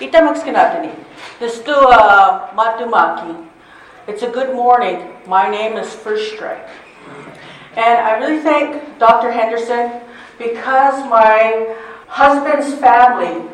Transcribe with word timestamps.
Itamakskinaatani. 0.00 0.92
Nistu 1.40 1.72
uh, 1.72 2.50
Matumaki. 2.54 3.46
It's 4.06 4.22
a 4.22 4.30
good 4.30 4.54
morning. 4.54 5.12
My 5.26 5.48
name 5.50 5.76
is 5.76 5.92
First 5.94 6.34
Strike. 6.34 6.68
And 7.76 7.98
I 7.98 8.18
really 8.18 8.42
thank 8.42 8.98
Dr. 8.98 9.30
Henderson 9.30 10.00
because 10.38 11.02
my 11.08 11.74
husband's 12.08 12.74
family, 12.78 13.48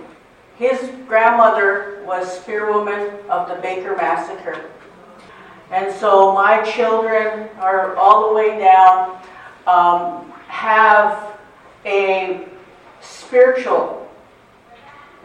his 0.57 0.90
grandmother 1.06 2.03
was 2.06 2.38
spearwoman 2.40 3.27
of 3.29 3.49
the 3.49 3.56
Baker 3.63 3.97
Massacre. 3.97 4.71
And 5.71 5.93
so 5.95 6.35
my 6.35 6.63
children 6.63 7.49
are 7.59 7.97
all 7.97 8.29
the 8.29 8.35
way 8.35 8.59
down, 8.59 9.19
um, 9.67 10.31
have 10.49 11.38
a 11.87 12.47
spiritual 13.01 14.01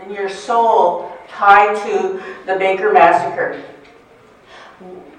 in 0.04 0.14
your 0.14 0.30
soul 0.30 1.12
tied 1.30 1.76
to 1.86 2.22
the 2.46 2.58
Baker 2.58 2.92
Massacre. 2.92 3.62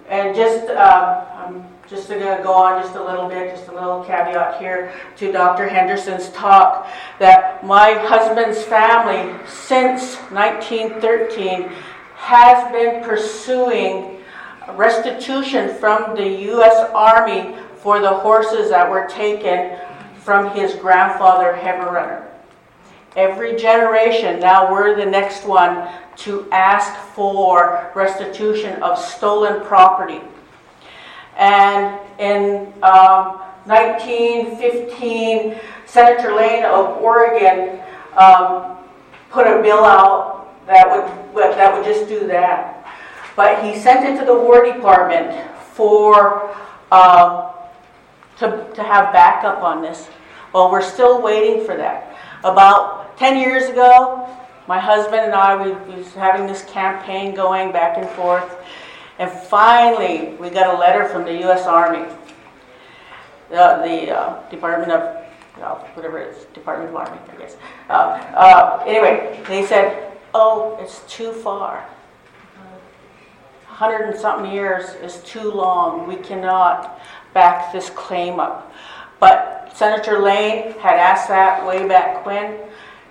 And 0.09 0.35
just, 0.35 0.69
um, 0.71 1.27
I'm 1.37 1.67
just 1.89 2.09
going 2.09 2.21
to 2.21 2.43
go 2.43 2.53
on 2.53 2.83
just 2.83 2.95
a 2.95 3.03
little 3.03 3.29
bit, 3.29 3.55
just 3.55 3.69
a 3.69 3.73
little 3.73 4.05
caveat 4.05 4.61
here 4.61 4.93
to 5.17 5.33
Dr. 5.33 5.69
Henderson's 5.69 6.31
talk 6.31 6.91
that 7.19 7.65
my 7.65 7.93
husband's 7.93 8.63
family 8.63 9.39
since 9.47 10.17
1913 10.31 11.71
has 12.17 12.73
been 12.73 13.03
pursuing 13.03 14.23
restitution 14.75 15.75
from 15.77 16.15
the 16.15 16.29
U.S. 16.29 16.91
Army 16.95 17.57
for 17.77 18.01
the 18.01 18.13
horses 18.13 18.71
that 18.71 18.91
were 18.91 19.07
taken 19.07 19.79
from 20.19 20.55
his 20.55 20.75
grandfather, 20.75 21.55
Heavy 21.55 21.85
Runner. 21.85 22.28
Every 23.17 23.57
generation, 23.57 24.39
now 24.39 24.71
we're 24.73 24.95
the 24.95 25.07
next 25.07 25.45
one 25.45 25.89
to 26.19 26.51
ask 26.53 26.95
for 27.15 27.91
restitution 27.95 28.83
of 28.83 28.99
stolen 28.99 29.65
property. 29.65 30.21
And 31.37 31.99
in 32.19 32.73
um, 32.83 33.41
1915, 33.65 35.59
Senator 35.87 36.35
Lane 36.35 36.65
of 36.65 36.99
Oregon 37.03 37.81
um, 38.17 38.79
put 39.31 39.47
a 39.47 39.63
bill 39.63 39.85
out 39.85 40.67
that 40.67 40.87
would, 41.35 41.55
that 41.55 41.75
would 41.75 41.85
just 41.85 42.09
do 42.09 42.27
that. 42.27 42.87
But 43.37 43.65
he 43.65 43.79
sent 43.79 44.05
it 44.05 44.19
to 44.21 44.27
the 44.27 44.35
War 44.35 44.65
Department 44.65 45.49
for 45.73 46.55
uh, 46.91 47.53
to, 48.39 48.71
to 48.75 48.83
have 48.83 49.13
backup 49.13 49.63
on 49.63 49.81
this. 49.81 50.09
Well, 50.53 50.71
we're 50.71 50.83
still 50.83 51.23
waiting 51.23 51.65
for 51.65 51.77
that. 51.77 52.18
About 52.45 53.17
10 53.19 53.39
years 53.39 53.65
ago, 53.69 54.29
my 54.69 54.79
husband 54.79 55.23
and 55.23 55.35
I, 55.35 55.57
we, 55.61 55.73
was 55.97 56.15
having 56.15 56.47
this 56.47 56.63
campaign 56.65 57.35
going 57.35 57.73
back 57.73 57.97
and 57.99 58.09
forth. 58.11 58.57
And 59.19 59.31
finally, 59.31 60.37
we 60.37 60.51
got 60.51 60.73
a 60.73 60.79
letter 60.79 61.09
from 61.09 61.25
the 61.25 61.33
U.S. 61.41 61.67
Army, 61.67 62.07
the, 63.51 63.81
the 63.83 64.17
uh, 64.17 64.49
Department 64.51 64.93
of, 64.93 65.25
well, 65.59 65.89
whatever 65.95 66.19
it 66.19 66.37
is, 66.37 66.45
Department 66.55 66.91
of 66.91 66.97
Army, 66.97 67.19
I 67.33 67.37
guess. 67.37 67.57
Uh, 67.89 67.93
uh, 67.93 68.85
anyway, 68.87 69.43
they 69.49 69.67
said, 69.67 70.13
oh, 70.35 70.77
it's 70.81 71.01
too 71.13 71.33
far. 71.33 71.89
100 73.79 74.11
and 74.11 74.19
something 74.19 74.53
years 74.53 74.91
is 75.03 75.23
too 75.23 75.51
long. 75.51 76.07
We 76.07 76.17
cannot 76.17 77.01
back 77.33 77.73
this 77.73 77.91
claim 77.91 78.39
up. 78.41 78.68
But 79.21 79.73
Senator 79.75 80.21
Lane 80.21 80.73
had 80.79 80.99
asked 80.99 81.29
that 81.29 81.67
way 81.67 81.87
back 81.87 82.27
when, 82.27 82.59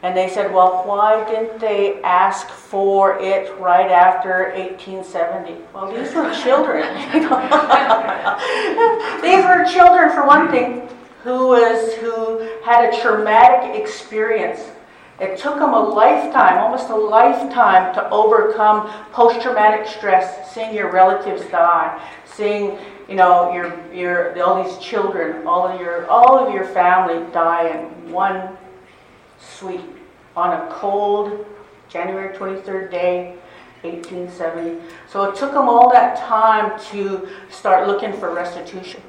and 0.03 0.15
they 0.15 0.29
said, 0.29 0.53
well, 0.53 0.83
why 0.85 1.27
didn't 1.29 1.59
they 1.59 2.01
ask 2.01 2.49
for 2.49 3.17
it 3.19 3.57
right 3.59 3.89
after 3.89 4.51
1870? 4.55 5.55
Well, 5.73 5.87
these 5.87 6.13
were 6.13 6.31
children. 6.43 6.83
these 9.23 9.43
were 9.43 9.65
children, 9.65 10.11
for 10.11 10.27
one 10.27 10.51
thing, 10.51 10.87
who, 11.23 11.47
was, 11.47 11.95
who 11.95 12.47
had 12.63 12.93
a 12.93 13.01
traumatic 13.01 13.81
experience. 13.81 14.69
It 15.19 15.37
took 15.37 15.55
them 15.55 15.73
a 15.73 15.79
lifetime, 15.79 16.59
almost 16.59 16.89
a 16.89 16.95
lifetime, 16.95 17.91
to 17.95 18.07
overcome 18.11 18.87
post 19.11 19.41
traumatic 19.41 19.87
stress, 19.87 20.53
seeing 20.53 20.75
your 20.75 20.91
relatives 20.91 21.43
die, 21.49 21.99
seeing 22.23 22.77
you 23.07 23.15
know, 23.15 23.53
your, 23.53 23.93
your, 23.93 24.43
all 24.43 24.63
these 24.63 24.77
children, 24.79 25.47
all 25.47 25.67
of 25.67 25.79
your, 25.79 26.07
all 26.07 26.37
of 26.37 26.53
your 26.53 26.65
family 26.65 27.25
die 27.31 27.69
in 27.69 28.11
one 28.11 28.57
sweep 29.39 29.81
on 30.35 30.53
a 30.53 30.71
cold 30.73 31.45
January 31.89 32.35
23rd 32.35 32.91
day, 32.91 33.35
1870. 33.81 34.81
So 35.09 35.23
it 35.23 35.35
took 35.35 35.51
them 35.51 35.69
all 35.69 35.89
that 35.91 36.17
time 36.17 36.79
to 36.91 37.29
start 37.49 37.87
looking 37.87 38.11
for 38.13 38.33
restitution. 38.33 39.01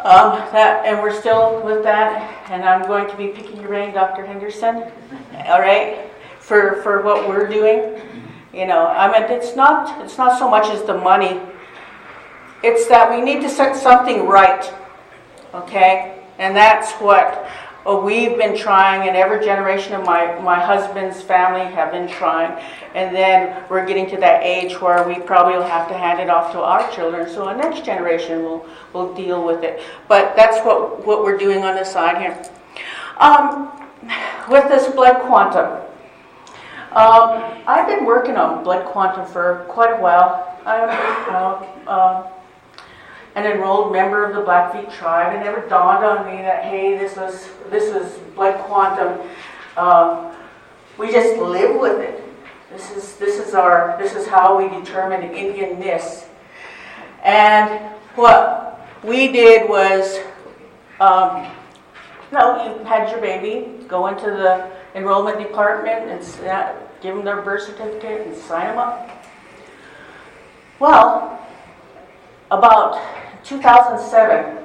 Um, 0.00 0.38
that, 0.52 0.86
and 0.86 1.02
we're 1.02 1.18
still 1.18 1.60
with 1.64 1.82
that, 1.82 2.48
and 2.50 2.62
I'm 2.62 2.86
going 2.86 3.10
to 3.10 3.16
be 3.16 3.28
picking 3.28 3.56
your 3.56 3.66
brain, 3.66 3.92
Dr. 3.92 4.24
Henderson. 4.24 4.84
All 5.46 5.60
right, 5.60 6.08
for 6.38 6.80
for 6.82 7.02
what 7.02 7.28
we're 7.28 7.48
doing. 7.48 8.00
You 8.52 8.66
know, 8.66 8.86
I 8.86 9.10
mean, 9.10 9.28
it's 9.28 9.56
not 9.56 10.00
it's 10.04 10.16
not 10.16 10.38
so 10.38 10.48
much 10.48 10.68
as 10.68 10.84
the 10.84 10.96
money 10.96 11.40
it's 12.62 12.86
that 12.88 13.10
we 13.10 13.20
need 13.22 13.40
to 13.42 13.48
set 13.48 13.76
something 13.76 14.26
right, 14.26 14.72
okay? 15.54 16.22
And 16.38 16.56
that's 16.56 16.92
what 16.94 17.48
uh, 17.86 17.96
we've 17.96 18.36
been 18.36 18.56
trying, 18.56 19.08
and 19.08 19.16
every 19.16 19.44
generation 19.44 19.94
of 19.94 20.04
my, 20.04 20.38
my 20.40 20.58
husband's 20.58 21.22
family 21.22 21.72
have 21.72 21.92
been 21.92 22.08
trying. 22.08 22.62
And 22.94 23.14
then 23.14 23.64
we're 23.70 23.86
getting 23.86 24.10
to 24.10 24.16
that 24.18 24.42
age 24.42 24.80
where 24.80 25.06
we 25.06 25.20
probably 25.20 25.54
will 25.54 25.62
have 25.62 25.88
to 25.88 25.96
hand 25.96 26.20
it 26.20 26.28
off 26.28 26.52
to 26.52 26.60
our 26.60 26.90
children, 26.90 27.28
so 27.28 27.46
our 27.46 27.56
next 27.56 27.84
generation 27.84 28.42
will, 28.42 28.66
will 28.92 29.14
deal 29.14 29.44
with 29.44 29.62
it. 29.62 29.82
But 30.08 30.34
that's 30.36 30.64
what, 30.66 31.06
what 31.06 31.22
we're 31.22 31.38
doing 31.38 31.64
on 31.64 31.76
the 31.76 31.84
side 31.84 32.18
here. 32.18 32.42
Um, 33.18 33.70
with 34.48 34.68
this 34.68 34.92
blood 34.94 35.20
quantum, 35.22 35.82
um, 36.92 37.62
I've 37.66 37.86
been 37.86 38.04
working 38.04 38.36
on 38.36 38.64
blood 38.64 38.86
quantum 38.86 39.26
for 39.26 39.66
quite 39.68 39.90
a 39.90 40.00
while. 40.00 40.58
I'm, 40.64 40.88
uh, 41.28 41.90
uh, 41.90 42.30
an 43.38 43.52
enrolled 43.52 43.92
member 43.92 44.24
of 44.24 44.34
the 44.34 44.42
Blackfeet 44.42 44.90
tribe. 44.90 45.34
It 45.34 45.44
never 45.44 45.66
dawned 45.68 46.04
on 46.04 46.26
me 46.26 46.42
that 46.42 46.64
hey, 46.64 46.98
this 46.98 47.16
was 47.16 47.48
this 47.70 47.94
was 47.94 48.18
blood 48.34 48.58
quantum. 48.64 49.20
Um, 49.76 50.34
we 50.98 51.12
just 51.12 51.38
live 51.40 51.80
with 51.80 52.00
it. 52.00 52.24
This 52.70 52.90
is 52.90 53.16
this 53.16 53.38
is 53.38 53.54
our 53.54 53.96
this 54.00 54.14
is 54.14 54.26
how 54.26 54.58
we 54.58 54.68
determine 54.68 55.22
Indianness. 55.22 56.26
And 57.22 57.94
what 58.14 58.80
we 59.04 59.30
did 59.30 59.68
was, 59.68 60.18
um, 61.00 61.46
you 62.32 62.38
you 62.38 62.84
had 62.84 63.08
your 63.10 63.20
baby 63.20 63.84
go 63.86 64.08
into 64.08 64.26
the 64.26 64.70
enrollment 64.94 65.38
department 65.38 66.10
and 66.10 66.76
give 67.00 67.14
them 67.14 67.24
their 67.24 67.42
birth 67.42 67.62
certificate 67.62 68.26
and 68.26 68.36
sign 68.36 68.66
them 68.66 68.78
up. 68.78 69.24
Well, 70.80 71.40
about 72.50 73.00
2007, 73.44 74.58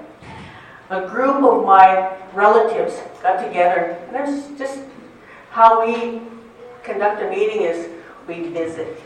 a 0.89 1.07
group 1.07 1.43
of 1.43 1.65
my 1.65 2.17
relatives 2.33 2.99
got 3.21 3.43
together, 3.43 3.97
and 4.07 4.15
that's 4.15 4.47
just 4.57 4.79
how 5.49 5.85
we 5.85 6.21
conduct 6.83 7.21
a 7.21 7.29
meeting 7.29 7.61
is 7.61 7.89
we 8.27 8.49
visit. 8.49 9.01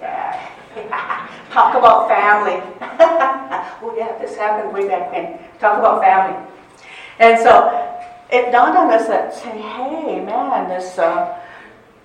Yeah. 0.00 0.48
Talk 1.50 1.74
about 1.74 2.08
family. 2.08 2.62
oh 2.80 3.94
yeah, 3.96 4.16
this 4.18 4.36
happened 4.36 4.72
way 4.72 4.88
back 4.88 5.10
then. 5.12 5.38
Talk 5.58 5.78
about 5.78 6.00
family. 6.00 6.38
And 7.18 7.38
so 7.38 7.92
it 8.30 8.50
dawned 8.50 8.76
on 8.76 8.90
us 8.92 9.06
that 9.08 9.34
say, 9.34 9.50
hey 9.50 10.24
man, 10.24 10.68
this 10.68 10.98
uh, 10.98 11.38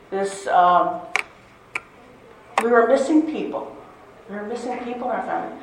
this 0.09 0.47
um, 0.47 1.01
we 2.61 2.69
were 2.69 2.87
missing 2.87 3.23
people. 3.23 3.75
We 4.29 4.35
were 4.35 4.43
missing 4.43 4.77
people 4.79 5.09
in 5.09 5.15
our 5.15 5.25
family. 5.25 5.57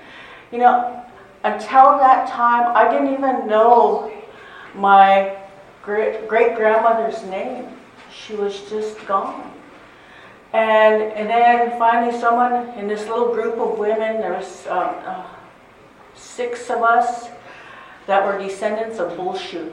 You 0.50 0.58
know, 0.58 1.04
until 1.44 1.98
that 1.98 2.28
time, 2.28 2.74
I 2.74 2.90
didn't 2.90 3.12
even 3.12 3.46
know 3.46 4.10
my 4.74 5.36
great 5.82 6.26
grandmother's 6.28 7.22
name. 7.24 7.68
She 8.12 8.34
was 8.34 8.62
just 8.70 8.98
gone. 9.06 9.52
And, 10.54 11.02
and 11.02 11.28
then 11.28 11.78
finally, 11.78 12.18
someone 12.18 12.70
in 12.78 12.88
this 12.88 13.06
little 13.08 13.34
group 13.34 13.58
of 13.58 13.78
women, 13.78 14.20
there 14.20 14.32
was 14.32 14.66
uh, 14.66 14.72
uh, 14.72 15.26
six 16.14 16.70
of 16.70 16.82
us 16.82 17.28
that 18.06 18.24
were 18.24 18.38
descendants 18.38 18.98
of 18.98 19.16
Bullshoe. 19.16 19.70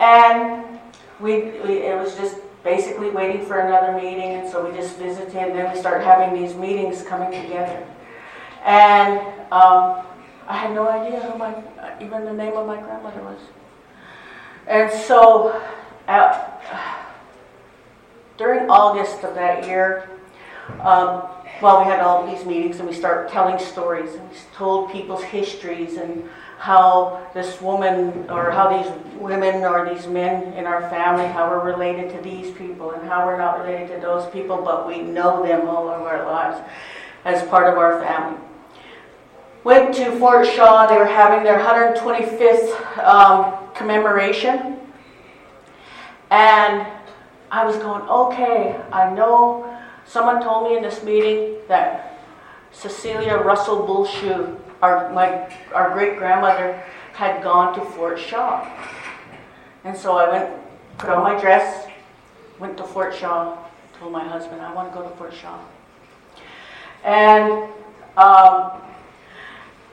And 0.00 0.78
we, 1.20 1.52
we, 1.64 1.78
it 1.78 1.96
was 1.96 2.16
just 2.16 2.36
basically 2.64 3.10
waiting 3.10 3.46
for 3.46 3.60
another 3.60 3.92
meeting, 3.96 4.34
and 4.34 4.50
so 4.50 4.68
we 4.68 4.76
just 4.76 4.98
visited, 4.98 5.36
and 5.36 5.56
then 5.56 5.72
we 5.72 5.78
started 5.78 6.04
having 6.04 6.38
these 6.38 6.54
meetings 6.54 7.02
coming 7.02 7.30
together. 7.30 7.86
And 8.64 9.20
um, 9.52 10.04
I 10.48 10.56
had 10.56 10.74
no 10.74 10.88
idea 10.88 11.20
who 11.20 11.38
my, 11.38 11.54
even 12.00 12.24
the 12.24 12.32
name 12.32 12.54
of 12.54 12.66
my 12.66 12.80
grandmother 12.80 13.22
was. 13.22 13.40
And 14.66 14.90
so, 14.92 15.60
uh, 16.08 16.50
during 18.36 18.68
August 18.70 19.24
of 19.24 19.34
that 19.34 19.66
year, 19.66 20.08
um, 20.80 21.22
well, 21.62 21.78
we 21.78 21.84
had 21.84 22.00
all 22.00 22.26
these 22.26 22.44
meetings 22.44 22.80
and 22.80 22.88
we 22.88 22.94
started 22.94 23.30
telling 23.30 23.58
stories 23.58 24.14
and 24.14 24.28
we 24.28 24.36
told 24.54 24.92
people's 24.92 25.22
histories 25.22 25.96
and 25.96 26.28
how 26.58 27.26
this 27.34 27.60
woman 27.60 28.28
or 28.30 28.50
how 28.50 28.82
these 28.82 28.90
women 29.18 29.64
or 29.64 29.92
these 29.92 30.06
men 30.06 30.52
in 30.54 30.66
our 30.66 30.88
family, 30.90 31.26
how 31.26 31.48
we're 31.48 31.64
related 31.64 32.10
to 32.10 32.22
these 32.22 32.54
people 32.56 32.90
and 32.92 33.08
how 33.08 33.26
we're 33.26 33.38
not 33.38 33.60
related 33.60 33.88
to 33.94 34.00
those 34.00 34.30
people, 34.32 34.62
but 34.62 34.86
we 34.86 35.00
know 35.00 35.46
them 35.46 35.68
all 35.68 35.88
of 35.88 36.02
our 36.02 36.24
lives 36.24 36.58
as 37.24 37.46
part 37.48 37.72
of 37.72 37.78
our 37.78 38.02
family. 38.02 38.38
Went 39.66 39.96
to 39.96 40.12
Fort 40.20 40.46
Shaw, 40.46 40.86
they 40.86 40.96
were 40.96 41.06
having 41.06 41.42
their 41.42 41.58
125th 41.58 42.98
um, 43.04 43.52
commemoration. 43.74 44.78
And 46.30 46.86
I 47.50 47.66
was 47.66 47.74
going, 47.78 48.02
okay, 48.02 48.80
I 48.92 49.12
know 49.12 49.76
someone 50.06 50.40
told 50.40 50.70
me 50.70 50.76
in 50.76 50.84
this 50.84 51.02
meeting 51.02 51.56
that 51.66 52.20
Cecilia 52.70 53.38
Russell 53.38 53.84
Bullshoe 53.84 54.56
our, 54.82 55.12
my, 55.12 55.52
our 55.74 55.92
great 55.92 56.16
grandmother 56.16 56.80
had 57.14 57.42
gone 57.42 57.74
to 57.74 57.84
Fort 57.84 58.20
Shaw. 58.20 58.70
And 59.82 59.96
so 59.96 60.16
I 60.16 60.30
went, 60.30 60.60
put 60.96 61.10
on 61.10 61.24
my 61.24 61.40
dress, 61.40 61.88
went 62.60 62.76
to 62.76 62.84
Fort 62.84 63.12
Shaw, 63.12 63.58
told 63.98 64.12
my 64.12 64.22
husband, 64.22 64.60
I 64.60 64.72
want 64.72 64.92
to 64.92 64.96
go 64.96 65.02
to 65.02 65.12
Fort 65.16 65.34
Shaw. 65.34 65.58
And 67.02 67.68
um, 68.16 68.82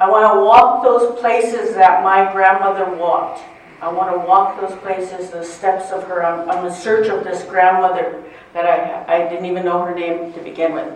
I 0.04 0.10
want 0.10 0.34
to 0.34 0.42
walk 0.42 0.84
those 0.84 1.18
places 1.22 1.76
that 1.76 2.04
my 2.04 2.30
grandmother 2.34 2.94
walked. 2.94 3.42
I 3.82 3.88
want 3.88 4.12
to 4.12 4.28
walk 4.28 4.60
those 4.60 4.78
places, 4.80 5.30
the 5.30 5.46
steps 5.46 5.92
of 5.92 6.04
her. 6.10 6.26
I'm, 6.26 6.50
I'm 6.50 6.66
in 6.66 6.74
search 6.74 7.08
of 7.08 7.24
this 7.24 7.46
grandmother 7.46 8.22
that 8.52 8.66
I, 8.66 9.16
I 9.16 9.30
didn't 9.30 9.46
even 9.46 9.64
know 9.64 9.82
her 9.82 9.96
name 9.96 10.34
to 10.34 10.42
begin 10.42 10.74
with. 10.74 10.94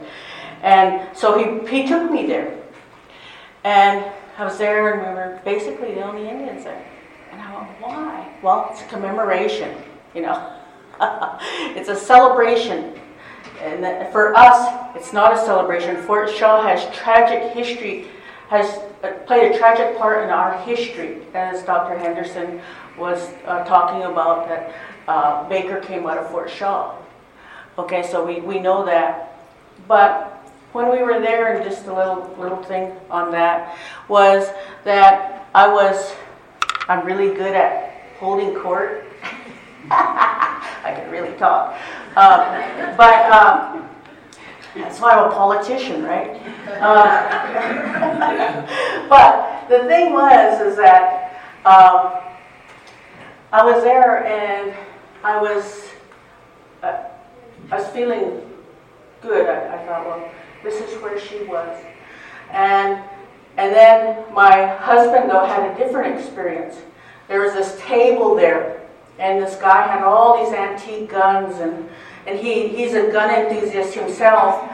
And 0.62 1.08
so 1.16 1.38
he, 1.38 1.66
he 1.70 1.88
took 1.88 2.12
me 2.12 2.28
there. 2.28 2.62
And 3.64 4.12
I 4.38 4.44
was 4.44 4.58
there, 4.58 4.96
and 4.96 5.02
we 5.08 5.14
were 5.14 5.40
basically 5.46 5.94
the 5.94 6.02
only 6.02 6.28
Indians 6.28 6.66
there. 6.66 6.86
And 7.32 7.42
I 7.42 7.56
went, 7.56 7.82
why? 7.82 8.36
Well, 8.42 8.68
it's 8.72 8.82
a 8.82 8.86
commemoration, 8.88 9.74
you 10.14 10.24
know. 10.24 10.54
it's 11.78 11.88
a 11.88 11.96
celebration. 11.96 12.94
And 13.62 14.12
for 14.12 14.36
us, 14.36 14.96
it's 14.98 15.14
not 15.14 15.34
a 15.34 15.38
celebration. 15.38 15.96
Fort 16.04 16.30
Shaw 16.30 16.62
has 16.62 16.94
tragic 16.94 17.54
history, 17.54 18.08
has 18.50 18.80
played 19.26 19.52
a 19.52 19.58
tragic 19.58 19.98
part 19.98 20.24
in 20.24 20.30
our 20.30 20.58
history, 20.62 21.22
as 21.34 21.64
Dr. 21.64 21.98
Henderson 21.98 22.62
was 22.98 23.30
uh, 23.46 23.64
talking 23.66 24.04
about 24.04 24.48
that 24.48 24.74
uh, 25.08 25.48
Baker 25.48 25.80
came 25.80 26.06
out 26.08 26.18
of 26.18 26.30
Fort 26.32 26.50
Shaw. 26.50 26.96
Okay, 27.78 28.04
so 28.04 28.26
we, 28.26 28.40
we 28.42 28.60
know 28.60 28.86
that. 28.86 29.40
But 29.88 30.38
when 30.74 30.92
we 30.92 31.04
were 31.04 31.20
there, 31.20 31.56
and 31.56 31.64
just 31.64 31.86
a 31.88 31.94
little 31.94 32.36
little 32.40 32.62
thing 32.64 32.92
on 33.10 33.32
that 33.32 33.78
was 34.08 34.50
that 34.84 35.48
I 35.54 35.68
was 35.68 36.14
I'm 36.88 37.06
really 37.06 37.36
good 37.36 37.56
at 37.56 37.94
holding 38.20 38.56
court. 38.56 39.06
I 39.92 40.94
can 40.96 41.10
really 41.12 41.36
talk, 41.38 41.78
um, 42.16 42.96
but 42.98 43.32
um, 43.32 43.87
that's 44.78 45.00
why 45.00 45.12
I'm 45.12 45.32
a 45.32 45.34
politician, 45.34 46.04
right? 46.04 46.42
Uh, 46.80 47.28
but 49.10 49.68
the 49.70 49.88
thing 49.88 50.14
was 50.14 50.62
is 50.62 50.76
that 50.78 51.42
um, 51.66 52.22
I 53.52 53.66
was 53.66 53.84
there 53.84 54.26
and 54.26 54.74
I 55.24 55.42
was 55.42 55.90
uh, 56.84 57.04
I 57.72 57.78
was 57.78 57.88
feeling 57.88 58.42
good. 59.22 59.48
I, 59.48 59.76
I 59.76 59.86
thought, 59.86 60.06
well 60.06 60.32
this 60.64 60.82
is 60.82 61.02
where 61.02 61.20
she 61.20 61.44
was. 61.44 61.84
And, 62.52 63.02
and 63.58 63.74
then 63.74 64.34
my 64.34 64.68
husband, 64.68 65.30
though, 65.30 65.46
had 65.46 65.72
a 65.72 65.78
different 65.78 66.20
experience. 66.20 66.76
There 67.28 67.42
was 67.42 67.54
this 67.54 67.80
table 67.82 68.36
there, 68.36 68.88
and 69.20 69.42
this 69.42 69.56
guy 69.56 69.88
had 69.88 70.04
all 70.04 70.44
these 70.44 70.54
antique 70.54 71.10
guns, 71.10 71.58
and, 71.60 71.90
and 72.28 72.40
he, 72.40 72.68
he's 72.68 72.94
a 72.94 73.12
gun 73.12 73.34
enthusiast 73.34 73.94
himself. 73.94 74.70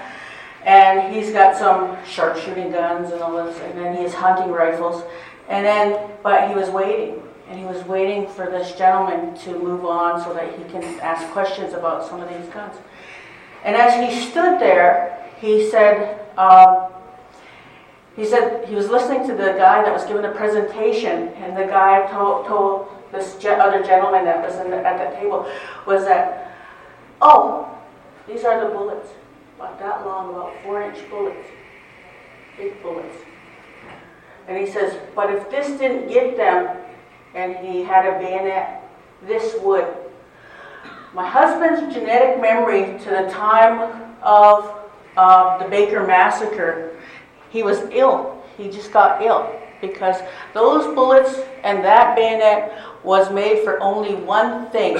And 0.66 1.14
he's 1.14 1.32
got 1.32 1.58
some 1.58 1.98
sharpshooting 2.06 2.72
guns 2.72 3.12
and 3.12 3.22
all 3.22 3.46
this, 3.46 3.60
and 3.60 3.78
then 3.78 3.98
he 3.98 4.04
has 4.04 4.14
hunting 4.14 4.50
rifles. 4.50 5.04
And 5.50 5.66
then, 5.66 6.10
but 6.24 6.48
he 6.48 6.56
was 6.56 6.70
waiting, 6.70 7.22
and 7.50 7.60
he 7.60 7.66
was 7.66 7.84
waiting 7.86 8.28
for 8.30 8.46
this 8.46 8.74
gentleman 8.74 9.38
to 9.40 9.60
move 9.60 9.84
on 9.84 10.24
so 10.24 10.34
that 10.34 10.58
he 10.58 10.64
can 10.72 10.84
ask 11.02 11.28
questions 11.34 11.74
about 11.74 12.08
some 12.08 12.22
of 12.22 12.30
these 12.30 12.48
guns. 12.54 12.78
And 13.66 13.76
as 13.76 13.94
he 14.10 14.30
stood 14.30 14.60
there, 14.60 15.30
he 15.42 15.70
said, 15.70 16.22
um, 16.38 16.88
he 18.16 18.26
said 18.26 18.66
he 18.66 18.76
was 18.76 18.90
listening 18.90 19.28
to 19.28 19.34
the 19.34 19.54
guy 19.58 19.84
that 19.84 19.92
was 19.92 20.06
giving 20.06 20.22
the 20.22 20.30
presentation, 20.32 21.28
and 21.40 21.58
the 21.58 21.66
guy 21.66 22.10
told, 22.10 22.48
told 22.48 22.88
this 23.12 23.36
other 23.46 23.84
gentleman 23.84 24.24
that 24.26 24.42
was 24.42 24.56
the, 24.56 24.76
at 24.78 24.98
that 24.98 25.20
table 25.20 25.46
was 25.86 26.06
that, 26.06 26.53
oh, 27.21 27.77
these 28.27 28.44
are 28.44 28.68
the 28.68 28.74
bullets, 28.74 29.10
about 29.56 29.80
that 29.80 30.06
long, 30.06 30.30
about 30.30 30.54
four-inch 30.63 30.98
bullets, 31.10 31.48
big 32.57 32.81
bullets. 32.81 33.15
And 34.48 34.57
he 34.57 34.71
says, 34.71 34.98
but 35.15 35.30
if 35.30 35.50
this 35.50 35.80
didn't 35.80 36.07
get 36.07 36.36
them, 36.38 36.77
and 37.33 37.56
he 37.65 37.83
had 37.83 38.06
a 38.06 38.19
bayonet, 38.19 38.81
this 39.25 39.56
would. 39.62 39.88
My 41.13 41.27
husband's 41.27 41.94
genetic 41.94 42.42
memory 42.42 43.00
to 43.00 43.10
the 43.10 43.30
time 43.31 44.04
of 44.21 44.83
of 45.18 45.59
the 45.59 45.68
Baker 45.69 46.06
massacre, 46.06 46.98
he 47.50 47.63
was 47.63 47.80
ill. 47.92 48.42
He 48.57 48.69
just 48.69 48.92
got 48.92 49.21
ill 49.21 49.59
because 49.81 50.18
those 50.54 50.94
bullets 50.95 51.39
and 51.63 51.83
that 51.83 52.16
bayonet 52.16 52.80
was 53.04 53.31
made 53.31 53.63
for 53.63 53.80
only 53.81 54.16
one 54.16 54.69
thing 54.69 54.98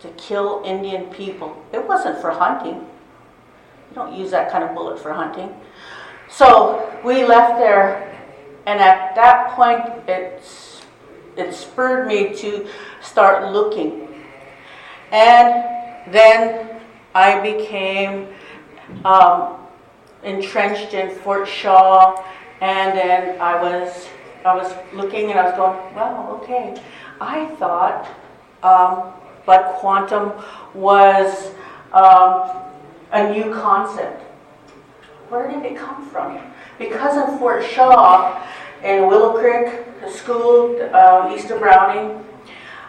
to 0.00 0.08
kill 0.10 0.62
Indian 0.64 1.06
people. 1.06 1.62
It 1.72 1.86
wasn't 1.86 2.20
for 2.20 2.30
hunting. 2.30 2.76
You 2.76 3.94
don't 3.94 4.14
use 4.14 4.30
that 4.30 4.50
kind 4.50 4.64
of 4.64 4.74
bullet 4.74 4.98
for 4.98 5.12
hunting. 5.12 5.54
So 6.30 7.00
we 7.04 7.24
left 7.24 7.58
there, 7.58 8.16
and 8.66 8.80
at 8.80 9.14
that 9.14 9.50
point, 9.52 9.82
it, 10.08 10.42
it 11.36 11.54
spurred 11.54 12.06
me 12.06 12.34
to 12.36 12.68
start 13.00 13.52
looking. 13.52 14.08
And 15.10 16.12
then 16.12 16.80
I 17.14 17.40
became 17.40 18.28
um, 19.04 19.56
entrenched 20.22 20.94
in 20.94 21.14
Fort 21.16 21.48
Shaw, 21.48 22.22
and 22.60 22.96
then 22.96 23.40
I 23.40 23.60
was 23.60 24.08
I 24.44 24.54
was 24.54 24.72
looking 24.94 25.30
and 25.30 25.38
I 25.38 25.44
was 25.44 25.56
going, 25.56 25.94
well, 25.94 26.40
okay. 26.42 26.80
I 27.20 27.46
thought 27.56 28.08
um, 28.62 29.12
blood 29.48 29.76
quantum 29.76 30.30
was 30.74 31.52
um, 31.94 32.50
a 33.12 33.32
new 33.32 33.50
concept. 33.50 34.20
Where 35.30 35.50
did 35.50 35.64
it 35.64 35.74
come 35.74 36.06
from? 36.10 36.38
Because 36.78 37.16
in 37.16 37.38
Fort 37.38 37.64
Shaw, 37.64 38.46
in 38.84 39.06
Willow 39.06 39.38
Creek 39.38 39.86
the 40.02 40.10
School, 40.10 40.78
uh, 40.92 41.34
east 41.34 41.50
of 41.50 41.60
Browning, 41.60 42.10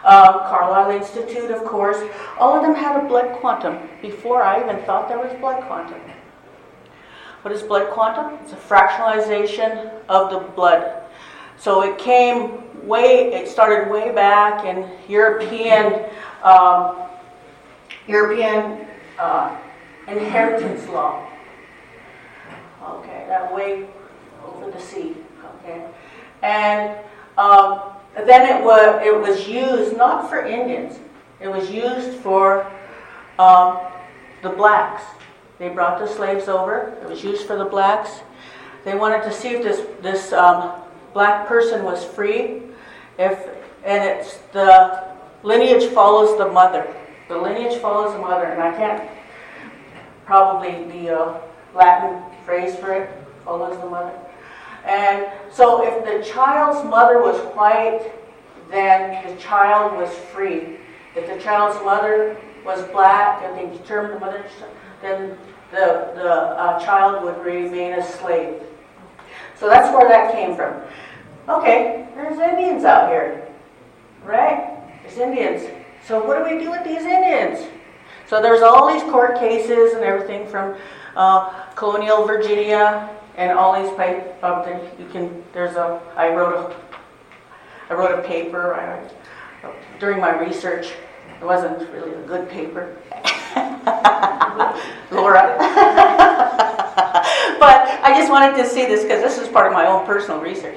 um, 0.04 0.34
Carlisle 0.50 0.90
Institute, 0.90 1.50
of 1.50 1.64
course, 1.64 1.96
all 2.38 2.54
of 2.54 2.62
them 2.62 2.74
had 2.74 3.02
a 3.02 3.08
blood 3.08 3.40
quantum 3.40 3.78
before 4.02 4.42
I 4.42 4.62
even 4.62 4.84
thought 4.84 5.08
there 5.08 5.18
was 5.18 5.32
blood 5.40 5.62
quantum. 5.62 5.98
What 7.40 7.54
is 7.54 7.62
blood 7.62 7.88
quantum? 7.90 8.38
It's 8.42 8.52
a 8.52 8.56
fractionalization 8.56 9.90
of 10.10 10.30
the 10.30 10.40
blood. 10.52 11.04
So 11.56 11.82
it 11.84 11.96
came 11.96 12.86
way, 12.86 13.32
it 13.32 13.48
started 13.48 13.90
way 13.90 14.12
back 14.12 14.66
in 14.66 14.90
European, 15.08 16.04
um, 16.42 16.96
European 18.06 18.86
uh, 19.18 19.56
inheritance 20.08 20.88
law. 20.88 21.26
Okay, 22.82 23.24
that 23.28 23.54
way 23.54 23.86
over 24.44 24.70
the 24.70 24.80
sea. 24.80 25.16
Okay, 25.62 25.84
and 26.42 26.98
um, 27.36 27.80
then 28.14 28.56
it 28.56 28.64
was, 28.64 29.02
it 29.04 29.18
was 29.18 29.46
used 29.46 29.96
not 29.96 30.28
for 30.28 30.44
Indians, 30.44 30.98
it 31.40 31.48
was 31.48 31.70
used 31.70 32.18
for 32.20 32.70
um, 33.38 33.78
the 34.42 34.50
blacks. 34.50 35.02
They 35.58 35.68
brought 35.68 35.98
the 35.98 36.08
slaves 36.08 36.48
over, 36.48 36.96
it 37.02 37.08
was 37.08 37.22
used 37.22 37.46
for 37.46 37.56
the 37.56 37.64
blacks. 37.64 38.20
They 38.84 38.94
wanted 38.94 39.22
to 39.24 39.32
see 39.32 39.50
if 39.50 39.62
this, 39.62 39.86
this 40.00 40.32
um, 40.32 40.72
black 41.12 41.46
person 41.46 41.84
was 41.84 42.02
free, 42.02 42.62
if, 43.18 43.46
and 43.84 44.02
it's 44.02 44.38
the 44.52 45.09
lineage 45.42 45.90
follows 45.92 46.38
the 46.38 46.48
mother. 46.48 46.94
The 47.28 47.36
lineage 47.36 47.80
follows 47.80 48.12
the 48.12 48.20
mother, 48.20 48.46
and 48.46 48.62
I 48.62 48.76
can't 48.76 49.08
probably 50.24 50.84
the 50.92 51.18
uh, 51.18 51.40
Latin 51.74 52.22
phrase 52.44 52.76
for 52.76 52.92
it 52.94 53.10
follows 53.44 53.78
the 53.80 53.88
mother. 53.88 54.12
And 54.84 55.26
so 55.52 55.84
if 55.84 56.04
the 56.04 56.28
child's 56.28 56.88
mother 56.88 57.20
was 57.20 57.38
white, 57.54 58.12
then 58.70 59.26
the 59.28 59.40
child 59.40 59.96
was 59.96 60.12
free. 60.32 60.78
If 61.16 61.26
the 61.28 61.42
child's 61.42 61.82
mother 61.84 62.36
was 62.64 62.82
black 62.90 63.42
and 63.42 63.56
they 63.56 63.76
determined 63.76 64.14
the 64.14 64.20
mother, 64.20 64.44
then 65.02 65.36
the, 65.70 66.12
the 66.14 66.30
uh, 66.30 66.84
child 66.84 67.24
would 67.24 67.44
remain 67.44 67.94
a 67.94 68.02
slave. 68.04 68.62
So 69.56 69.68
that's 69.68 69.94
where 69.94 70.08
that 70.08 70.32
came 70.32 70.56
from. 70.56 70.80
Okay, 71.48 72.08
there's 72.14 72.38
Indians 72.38 72.84
out 72.84 73.10
here, 73.10 73.48
right? 74.24 74.69
Indians. 75.18 75.68
So 76.06 76.24
what 76.24 76.38
do 76.38 76.44
we 76.54 76.62
do 76.62 76.70
with 76.70 76.84
these 76.84 77.02
Indians? 77.02 77.68
So 78.26 78.40
there's 78.40 78.62
all 78.62 78.92
these 78.92 79.02
court 79.04 79.38
cases 79.38 79.94
and 79.94 80.04
everything 80.04 80.46
from 80.46 80.76
uh, 81.16 81.66
colonial 81.74 82.26
Virginia 82.26 83.10
and 83.36 83.52
all 83.58 83.80
these 83.82 83.92
pipe, 83.96 84.42
um, 84.44 84.62
there- 84.64 84.80
you 84.98 85.06
can, 85.10 85.42
there's 85.52 85.76
a, 85.76 86.00
I 86.16 86.28
wrote 86.34 86.54
a, 86.54 86.76
I 87.90 87.94
wrote 87.96 88.18
a 88.18 88.22
paper 88.22 88.74
I, 88.74 89.00
during 89.98 90.20
my 90.20 90.38
research. 90.38 90.92
It 91.40 91.44
wasn't 91.44 91.88
really 91.90 92.12
a 92.12 92.22
good 92.26 92.48
paper. 92.48 92.96
Laura. 95.10 95.56
but 97.58 97.76
I 98.02 98.14
just 98.16 98.30
wanted 98.30 98.56
to 98.56 98.66
see 98.68 98.86
this 98.86 99.02
because 99.02 99.22
this 99.22 99.38
is 99.38 99.48
part 99.48 99.66
of 99.66 99.72
my 99.72 99.86
own 99.86 100.06
personal 100.06 100.40
research. 100.40 100.76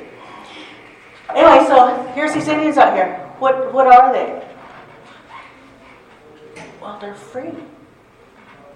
Anyway, 1.36 1.66
so 1.68 2.12
here's 2.16 2.34
these 2.34 2.48
Indians 2.48 2.78
out 2.78 2.94
here. 2.94 3.23
What, 3.44 3.74
what 3.74 3.88
are 3.88 4.14
they? 4.14 4.42
Well, 6.82 6.98
they're 7.02 7.14
free. 7.14 7.52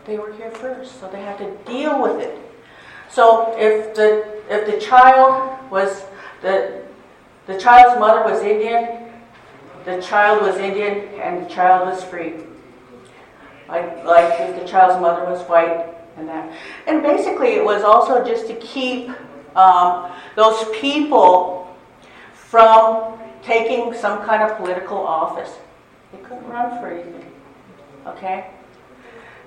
They 0.06 0.18
were 0.18 0.34
here 0.34 0.52
first, 0.52 1.00
so 1.00 1.10
they 1.10 1.22
had 1.22 1.38
to 1.38 1.56
deal 1.64 2.02
with 2.02 2.20
it. 2.20 2.38
So 3.10 3.58
if 3.58 3.96
the 3.96 4.28
if 4.50 4.66
the 4.70 4.78
child 4.86 5.72
was 5.72 6.04
the 6.42 6.84
the 7.46 7.58
child's 7.58 7.98
mother 7.98 8.30
was 8.30 8.42
Indian, 8.42 9.10
the 9.86 10.02
child 10.02 10.42
was 10.42 10.58
Indian, 10.58 11.18
and 11.22 11.46
the 11.46 11.50
child 11.50 11.88
was 11.88 12.04
free. 12.04 12.34
Like 13.70 14.04
like 14.04 14.38
if 14.42 14.60
the 14.60 14.68
child's 14.68 15.00
mother 15.00 15.24
was 15.24 15.48
white 15.48 15.96
and 16.18 16.28
that. 16.28 16.52
And 16.88 17.02
basically, 17.02 17.54
it 17.54 17.64
was 17.64 17.84
also 17.84 18.22
just 18.22 18.48
to 18.48 18.56
keep 18.56 19.12
um, 19.56 20.12
those 20.36 20.62
people 20.78 21.74
from 22.34 23.17
taking 23.48 23.94
some 23.94 24.24
kind 24.26 24.44
of 24.44 24.58
political 24.58 24.98
office. 24.98 25.56
He 26.12 26.18
couldn't 26.18 26.48
run 26.48 26.80
for 26.80 26.88
anything. 26.88 27.32
Okay. 28.06 28.50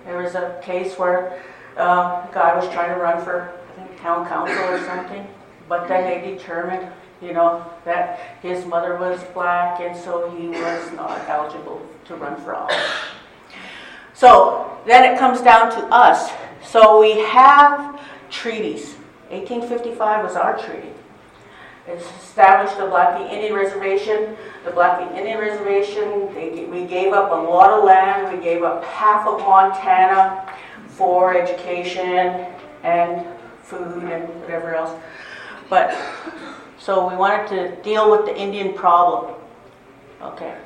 There 0.07 0.17
was 0.17 0.35
a 0.35 0.59
case 0.63 0.99
where 0.99 1.43
uh, 1.77 2.27
a 2.27 2.31
guy 2.33 2.57
was 2.57 2.67
trying 2.73 2.95
to 2.95 3.01
run 3.01 3.23
for 3.23 3.53
I 3.73 3.77
think, 3.77 4.01
town 4.01 4.27
council 4.27 4.65
or 4.65 4.83
something, 4.87 5.27
but 5.69 5.87
then 5.87 6.05
they 6.05 6.31
determined, 6.35 6.91
you 7.21 7.35
know, 7.35 7.65
that 7.85 8.39
his 8.41 8.65
mother 8.65 8.97
was 8.97 9.23
black 9.35 9.81
and 9.81 9.95
so 9.95 10.31
he 10.31 10.49
was 10.49 10.93
not 10.93 11.21
eligible 11.29 11.87
to 12.07 12.17
run 12.17 12.41
for 12.43 12.55
office. 12.55 12.91
So 14.15 14.79
then 14.87 15.13
it 15.13 15.19
comes 15.19 15.43
down 15.43 15.71
to 15.73 15.87
us. 15.95 16.33
So 16.65 17.01
we 17.01 17.21
have 17.21 18.01
treaties. 18.31 18.95
1855 19.29 20.25
was 20.25 20.37
our 20.37 20.59
treaty. 20.59 20.89
Established 21.99 22.79
the 22.79 22.87
Blackfeet 22.87 23.33
Indian 23.33 23.55
Reservation. 23.55 24.37
The 24.65 24.71
Blackfeet 24.71 25.17
Indian 25.17 25.39
Reservation, 25.39 26.33
they, 26.35 26.67
we 26.71 26.85
gave 26.85 27.13
up 27.13 27.31
a 27.33 27.35
lot 27.35 27.71
of 27.71 27.85
land. 27.85 28.37
We 28.37 28.43
gave 28.43 28.63
up 28.63 28.85
half 28.85 29.27
of 29.27 29.41
Montana 29.41 30.53
for 30.89 31.35
education 31.37 32.47
and 32.83 33.27
food 33.63 34.05
and 34.05 34.29
whatever 34.41 34.75
else. 34.75 34.99
But 35.69 35.97
so 36.79 37.09
we 37.09 37.17
wanted 37.17 37.49
to 37.49 37.83
deal 37.83 38.11
with 38.11 38.27
the 38.27 38.37
Indian 38.37 38.75
problem. 38.75 39.35
Okay, 40.23 40.57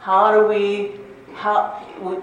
how 0.00 0.32
do 0.32 0.46
we? 0.46 1.00
How 1.34 1.82
we, 2.00 2.16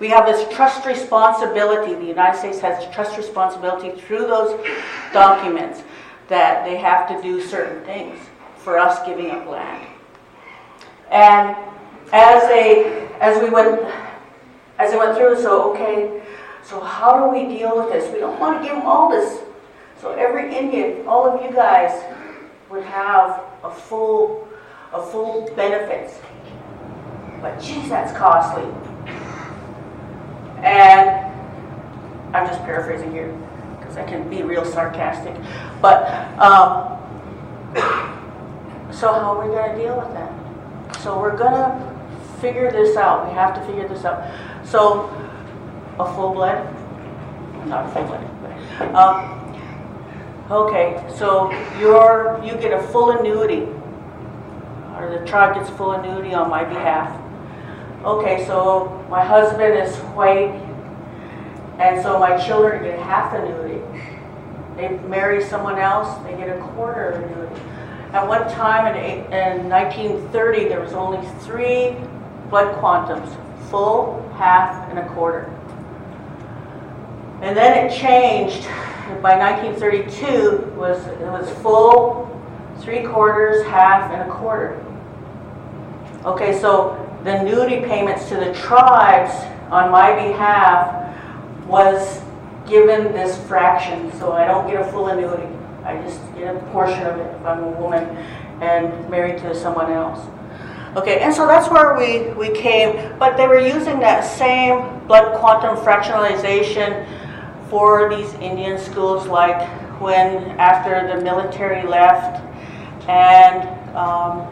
we 0.00 0.08
have 0.08 0.26
this 0.26 0.52
trust 0.54 0.84
responsibility. 0.86 1.94
The 1.94 2.04
United 2.04 2.38
States 2.38 2.60
has 2.60 2.92
trust 2.92 3.16
responsibility 3.16 4.00
through 4.00 4.26
those 4.26 4.60
documents 5.12 5.82
that 6.28 6.64
they 6.64 6.76
have 6.76 7.08
to 7.08 7.20
do 7.22 7.40
certain 7.40 7.84
things 7.84 8.18
for 8.56 8.78
us 8.78 9.04
giving 9.06 9.30
up 9.30 9.46
land. 9.46 9.86
And 11.10 11.56
as 12.12 12.42
they, 12.44 13.08
as 13.20 13.42
we 13.42 13.50
went, 13.50 13.80
as 14.78 14.92
I 14.92 14.96
went 14.96 15.16
through, 15.16 15.40
so 15.40 15.72
okay, 15.72 16.22
so 16.62 16.80
how 16.80 17.24
do 17.24 17.32
we 17.32 17.56
deal 17.56 17.76
with 17.76 17.92
this? 17.92 18.12
We 18.12 18.20
don't 18.20 18.38
want 18.38 18.60
to 18.60 18.66
give 18.66 18.76
them 18.76 18.86
all 18.86 19.10
this. 19.10 19.40
So 20.00 20.12
every 20.12 20.56
Indian, 20.56 21.06
all 21.06 21.26
of 21.26 21.42
you 21.42 21.52
guys, 21.52 22.02
would 22.70 22.82
have 22.84 23.42
a 23.62 23.70
full, 23.70 24.48
a 24.92 25.04
full 25.04 25.52
benefits. 25.54 26.18
But 27.40 27.60
geez, 27.60 27.88
that's 27.88 28.16
costly. 28.16 28.64
And 30.62 31.10
I'm 32.34 32.46
just 32.46 32.60
paraphrasing 32.62 33.12
here 33.12 33.36
because 33.92 34.06
I 34.06 34.10
can 34.10 34.28
be 34.28 34.42
real 34.42 34.64
sarcastic. 34.64 35.34
But 35.80 36.06
um, 36.38 36.98
so 38.92 39.12
how 39.12 39.38
are 39.38 39.46
we 39.46 39.54
going 39.54 39.76
to 39.76 39.82
deal 39.82 39.96
with 39.96 40.12
that? 40.14 41.00
So 41.00 41.18
we're 41.20 41.36
going 41.36 41.52
to 41.52 41.92
figure 42.40 42.70
this 42.70 42.96
out. 42.96 43.28
We 43.28 43.34
have 43.34 43.54
to 43.54 43.60
figure 43.66 43.88
this 43.88 44.04
out. 44.04 44.30
So 44.64 45.08
a 45.98 46.14
full 46.14 46.32
blood, 46.32 46.64
not 47.66 47.88
a 47.88 47.92
full 47.92 48.04
blood. 48.04 48.28
Um, 48.94 50.50
okay, 50.50 51.04
so 51.16 51.50
you're 51.78 52.40
you 52.44 52.54
get 52.56 52.72
a 52.72 52.82
full 52.88 53.10
annuity, 53.10 53.62
or 54.96 55.18
the 55.18 55.26
tribe 55.26 55.54
gets 55.54 55.70
full 55.70 55.92
annuity 55.92 56.34
on 56.34 56.48
my 56.48 56.64
behalf. 56.64 57.18
Okay, 58.04 58.44
so 58.46 59.04
my 59.08 59.24
husband 59.24 59.74
is 59.74 59.94
white, 60.16 60.58
and 61.78 62.02
so 62.02 62.18
my 62.18 62.36
children 62.36 62.82
get 62.82 62.98
half 62.98 63.34
annuity. 63.34 63.71
They 64.76 64.88
marry 65.08 65.42
someone 65.42 65.78
else, 65.78 66.22
they 66.24 66.36
get 66.36 66.48
a 66.48 66.60
quarter 66.60 67.10
annuity. 67.10 67.60
At 68.12 68.26
one 68.26 68.50
time 68.50 68.94
in, 68.94 69.24
in 69.32 69.68
1930, 69.68 70.68
there 70.68 70.80
was 70.80 70.92
only 70.92 71.26
three 71.40 71.96
blood 72.50 72.74
quantums, 72.78 73.34
full, 73.70 74.28
half, 74.36 74.88
and 74.90 74.98
a 74.98 75.08
quarter. 75.10 75.44
And 77.42 77.56
then 77.56 77.86
it 77.86 77.96
changed. 77.96 78.68
By 79.20 79.36
1932, 79.36 80.74
was 80.76 81.04
it 81.06 81.20
was 81.20 81.50
full, 81.60 82.30
three 82.80 83.02
quarters, 83.02 83.64
half, 83.66 84.10
and 84.12 84.30
a 84.30 84.34
quarter. 84.34 84.82
Okay, 86.24 86.58
so 86.60 86.96
the 87.24 87.40
annuity 87.40 87.80
payments 87.80 88.28
to 88.28 88.36
the 88.36 88.52
tribes 88.54 89.32
on 89.70 89.90
my 89.90 90.14
behalf 90.14 91.16
was 91.66 92.21
given 92.72 93.12
this 93.12 93.36
fraction, 93.46 94.10
so 94.18 94.32
I 94.32 94.46
don't 94.46 94.66
get 94.66 94.80
a 94.80 94.90
full 94.90 95.08
annuity. 95.08 95.46
I 95.84 96.00
just 96.02 96.20
get 96.34 96.56
a 96.56 96.58
portion 96.70 97.06
of 97.06 97.18
it 97.18 97.36
if 97.36 97.44
I'm 97.44 97.62
a 97.64 97.70
woman 97.72 98.04
and 98.62 99.10
married 99.10 99.38
to 99.42 99.54
someone 99.54 99.92
else. 99.92 100.26
Okay, 100.96 101.20
and 101.20 101.34
so 101.34 101.46
that's 101.46 101.70
where 101.70 101.96
we, 101.98 102.32
we 102.32 102.54
came, 102.56 103.18
but 103.18 103.36
they 103.36 103.46
were 103.46 103.60
using 103.60 104.00
that 104.00 104.22
same 104.22 105.06
blood 105.06 105.38
quantum 105.38 105.76
fractionalization 105.84 107.06
for 107.68 108.08
these 108.08 108.32
Indian 108.34 108.78
schools, 108.78 109.26
like 109.26 109.68
when 110.00 110.58
after 110.58 111.06
the 111.14 111.22
military 111.22 111.86
left 111.86 112.42
and 113.06 113.68
um, 113.94 114.48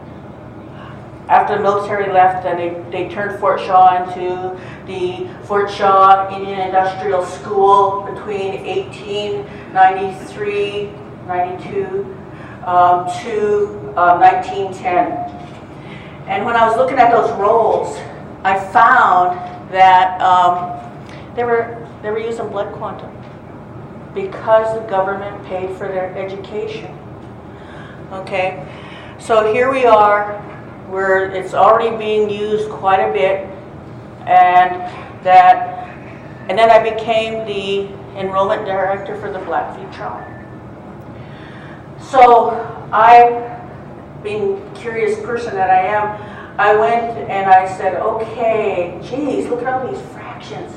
after 1.31 1.55
the 1.55 1.63
military 1.63 2.11
left, 2.11 2.43
then 2.43 2.57
they, 2.57 2.75
they 2.91 3.07
turned 3.09 3.39
Fort 3.39 3.61
Shaw 3.61 4.03
into 4.03 4.59
the 4.85 5.29
Fort 5.45 5.71
Shaw 5.71 6.29
Indian 6.35 6.59
Industrial 6.59 7.25
School 7.25 8.01
between 8.01 8.65
1893, 8.65 10.91
92 11.27 12.17
um, 12.65 13.07
to 13.21 13.69
uh, 13.95 14.19
1910. 14.19 15.07
And 16.27 16.45
when 16.45 16.57
I 16.57 16.67
was 16.67 16.75
looking 16.75 16.99
at 16.99 17.11
those 17.11 17.31
rolls, 17.39 17.97
I 18.43 18.59
found 18.71 19.39
that 19.71 20.19
um, 20.21 20.77
they 21.35 21.45
were 21.45 21.77
they 22.01 22.11
were 22.11 22.19
using 22.19 22.49
blood 22.49 22.73
quantum 22.73 23.09
because 24.13 24.77
the 24.77 24.83
government 24.89 25.45
paid 25.45 25.77
for 25.77 25.87
their 25.87 26.13
education. 26.17 26.93
Okay, 28.11 28.67
so 29.17 29.53
here 29.53 29.71
we 29.71 29.85
are, 29.85 30.41
where 30.91 31.31
it's 31.31 31.53
already 31.53 31.95
being 31.97 32.29
used 32.29 32.69
quite 32.69 32.99
a 32.99 33.11
bit, 33.11 33.47
and 34.27 34.81
that, 35.23 35.89
and 36.49 36.57
then 36.57 36.69
I 36.69 36.83
became 36.93 37.45
the 37.45 37.87
enrollment 38.19 38.65
director 38.65 39.19
for 39.19 39.31
the 39.31 39.39
Blackfeet 39.39 39.91
tribe. 39.93 40.27
So 42.01 42.51
I, 42.91 43.57
being 44.21 44.69
curious 44.73 45.19
person 45.21 45.55
that 45.55 45.69
I 45.69 45.81
am, 45.81 46.59
I 46.59 46.75
went 46.75 47.17
and 47.29 47.49
I 47.49 47.65
said, 47.77 47.95
okay, 47.95 48.99
geez, 49.01 49.47
look 49.47 49.61
at 49.63 49.73
all 49.73 49.89
these 49.89 50.01
fractions. 50.11 50.73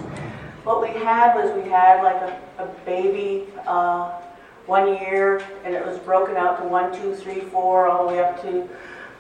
What 0.62 0.80
we 0.80 0.88
had 0.88 1.35
was 1.35 1.52
we 1.62 1.68
had 1.68 2.02
like 2.02 2.23
a, 2.23 2.62
a 2.62 2.66
baby 2.87 3.49
uh, 3.66 4.12
one 4.66 4.88
year, 4.88 5.44
and 5.64 5.75
it 5.75 5.85
was 5.85 5.99
broken 5.99 6.37
out 6.37 6.62
to 6.62 6.68
one, 6.68 6.94
two, 6.99 7.14
three, 7.16 7.40
four, 7.40 7.88
all 7.88 8.06
the 8.06 8.14
way 8.14 8.21
up 8.23 8.40
to, 8.42 8.68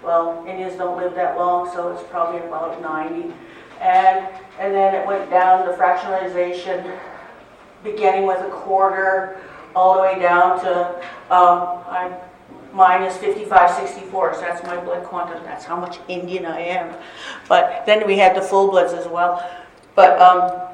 well, 0.04 0.44
Indians 0.46 0.76
don't 0.76 0.96
live 0.96 1.14
that 1.14 1.36
long, 1.36 1.70
so 1.72 1.92
it's 1.92 2.02
probably 2.10 2.40
about 2.46 2.80
90. 2.80 3.32
And 3.80 4.28
and 4.58 4.72
then 4.72 4.94
it 4.94 5.06
went 5.06 5.30
down 5.30 5.66
to 5.66 5.72
fractionalization, 5.72 6.98
beginning 7.82 8.26
with 8.26 8.40
a 8.40 8.50
quarter, 8.50 9.40
all 9.74 9.96
the 9.96 10.02
way 10.02 10.18
down 10.18 10.60
to, 10.60 10.94
um, 11.30 11.82
I, 11.88 12.16
mine 12.72 13.02
is 13.02 13.16
5564, 13.16 14.34
so 14.34 14.40
that's 14.40 14.62
my 14.62 14.76
blood 14.76 15.04
quantum, 15.04 15.42
that's 15.42 15.64
how 15.64 15.76
much 15.76 15.98
Indian 16.08 16.46
I 16.46 16.60
am. 16.60 16.94
But 17.48 17.84
then 17.84 18.06
we 18.06 18.16
had 18.16 18.36
the 18.36 18.42
full 18.42 18.70
bloods 18.70 18.92
as 18.92 19.08
well. 19.08 19.44
But 19.96 20.20
um, 20.20 20.68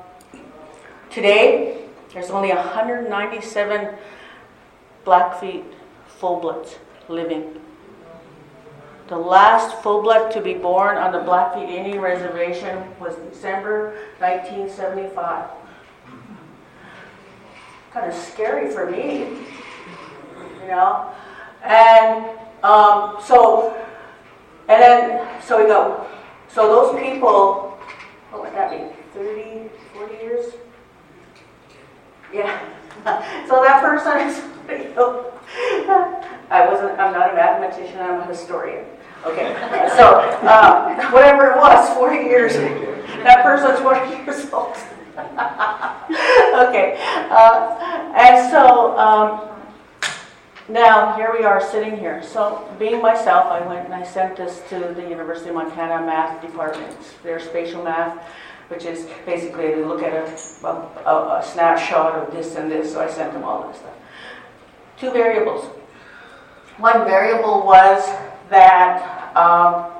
today, 1.11 1.87
there's 2.13 2.31
only 2.31 2.51
197 2.51 3.95
Blackfeet 5.05 5.65
full 6.07 6.39
bloods 6.41 6.79
living. 7.09 7.59
The 9.11 9.19
last 9.19 9.83
full 9.83 10.03
blood 10.03 10.31
to 10.31 10.41
be 10.41 10.55
born 10.55 10.97
on 10.97 11.11
the 11.11 11.19
Blackfeet 11.19 11.69
Indian 11.69 12.01
Reservation 12.01 12.81
was 13.01 13.17
December 13.29 13.97
1975. 14.21 15.51
Kind 17.93 18.07
of 18.07 18.15
scary 18.15 18.71
for 18.71 18.89
me, 18.89 19.27
you 20.63 20.69
know? 20.69 21.13
And 21.65 22.25
um, 22.63 23.17
so, 23.21 23.77
and 24.69 24.81
then, 24.81 25.43
so 25.43 25.61
we 25.61 25.67
go, 25.67 26.07
so 26.47 26.69
those 26.69 27.03
people, 27.03 27.77
what 28.31 28.43
would 28.43 28.53
that 28.53 28.71
be, 28.71 28.95
30, 29.19 29.71
40 29.93 30.15
years? 30.15 30.55
Yeah. 32.33 32.61
so 33.49 33.61
that 33.65 33.83
person 33.83 34.19
is, 34.19 34.41
I 36.49 36.69
wasn't, 36.71 36.97
I'm 36.97 37.13
not 37.13 37.33
a 37.33 37.35
mathematician, 37.35 37.99
I'm 37.99 38.21
a 38.21 38.27
historian. 38.27 38.85
Okay, 39.25 39.53
so 39.97 40.21
um, 40.49 40.97
whatever 41.13 41.51
it 41.51 41.57
was, 41.59 41.95
40 41.95 42.17
years, 42.17 42.55
that 43.23 43.43
person's 43.43 43.79
40 43.81 44.09
years 44.17 44.51
old. 44.51 44.77
okay, 46.69 46.97
uh, 47.31 48.13
and 48.17 48.51
so 48.51 48.97
um, 48.97 49.51
now 50.71 51.17
here 51.17 51.35
we 51.37 51.45
are 51.45 51.61
sitting 51.61 51.99
here. 51.99 52.23
So, 52.23 52.67
being 52.79 53.03
myself, 53.03 53.47
I 53.47 53.61
went 53.67 53.85
and 53.85 53.95
I 53.95 54.05
sent 54.05 54.37
this 54.37 54.63
to 54.71 54.79
the 54.79 55.03
University 55.03 55.51
of 55.51 55.57
Montana 55.57 56.07
Math 56.07 56.41
Department, 56.41 56.97
their 57.23 57.41
spatial 57.41 57.83
math, 57.83 58.25
which 58.69 58.85
is 58.85 59.07
basically 59.27 59.67
they 59.75 59.85
look 59.85 60.03
at 60.03 60.13
a, 60.13 60.67
a, 60.67 61.41
a 61.41 61.45
snapshot 61.45 62.15
of 62.15 62.33
this 62.33 62.55
and 62.55 62.71
this. 62.71 62.93
So 62.93 63.03
I 63.03 63.11
sent 63.11 63.33
them 63.33 63.43
all 63.43 63.69
this 63.69 63.79
stuff. 63.79 63.95
Two 64.99 65.11
variables. 65.11 65.67
One 66.79 67.05
variable 67.05 67.67
was 67.67 68.09
that 68.51 69.35
um, 69.37 69.91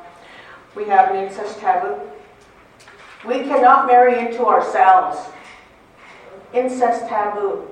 we 0.75 0.85
have 0.85 1.11
an 1.11 1.25
incest 1.25 1.59
taboo. 1.59 1.99
We 3.27 3.41
cannot 3.41 3.87
marry 3.87 4.27
into 4.27 4.45
ourselves. 4.45 5.19
Incest 6.53 7.07
taboo. 7.09 7.67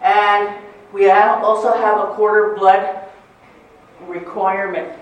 And 0.00 0.56
we 0.92 1.10
also 1.10 1.72
have 1.74 1.98
a 1.98 2.14
quarter 2.14 2.54
blood 2.54 3.06
requirement. 4.06 4.98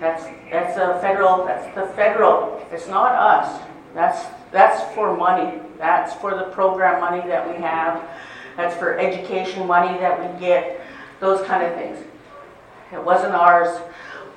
That's, 0.00 0.24
that's 0.50 0.76
a 0.78 0.98
federal, 1.00 1.44
that's 1.44 1.74
the 1.74 1.86
federal, 1.94 2.66
it's 2.72 2.88
not 2.88 3.12
us. 3.12 3.62
That's, 3.94 4.24
that's 4.50 4.94
for 4.94 5.16
money. 5.16 5.60
That's 5.78 6.14
for 6.14 6.34
the 6.34 6.44
program 6.44 7.00
money 7.00 7.26
that 7.28 7.46
we 7.48 7.60
have. 7.62 8.02
That's 8.56 8.76
for 8.76 8.98
education 8.98 9.66
money 9.66 9.98
that 9.98 10.18
we 10.20 10.40
get, 10.40 10.80
those 11.18 11.46
kind 11.46 11.62
of 11.62 11.74
things. 11.74 11.98
It 12.92 13.04
wasn't 13.04 13.34
ours. 13.34 13.80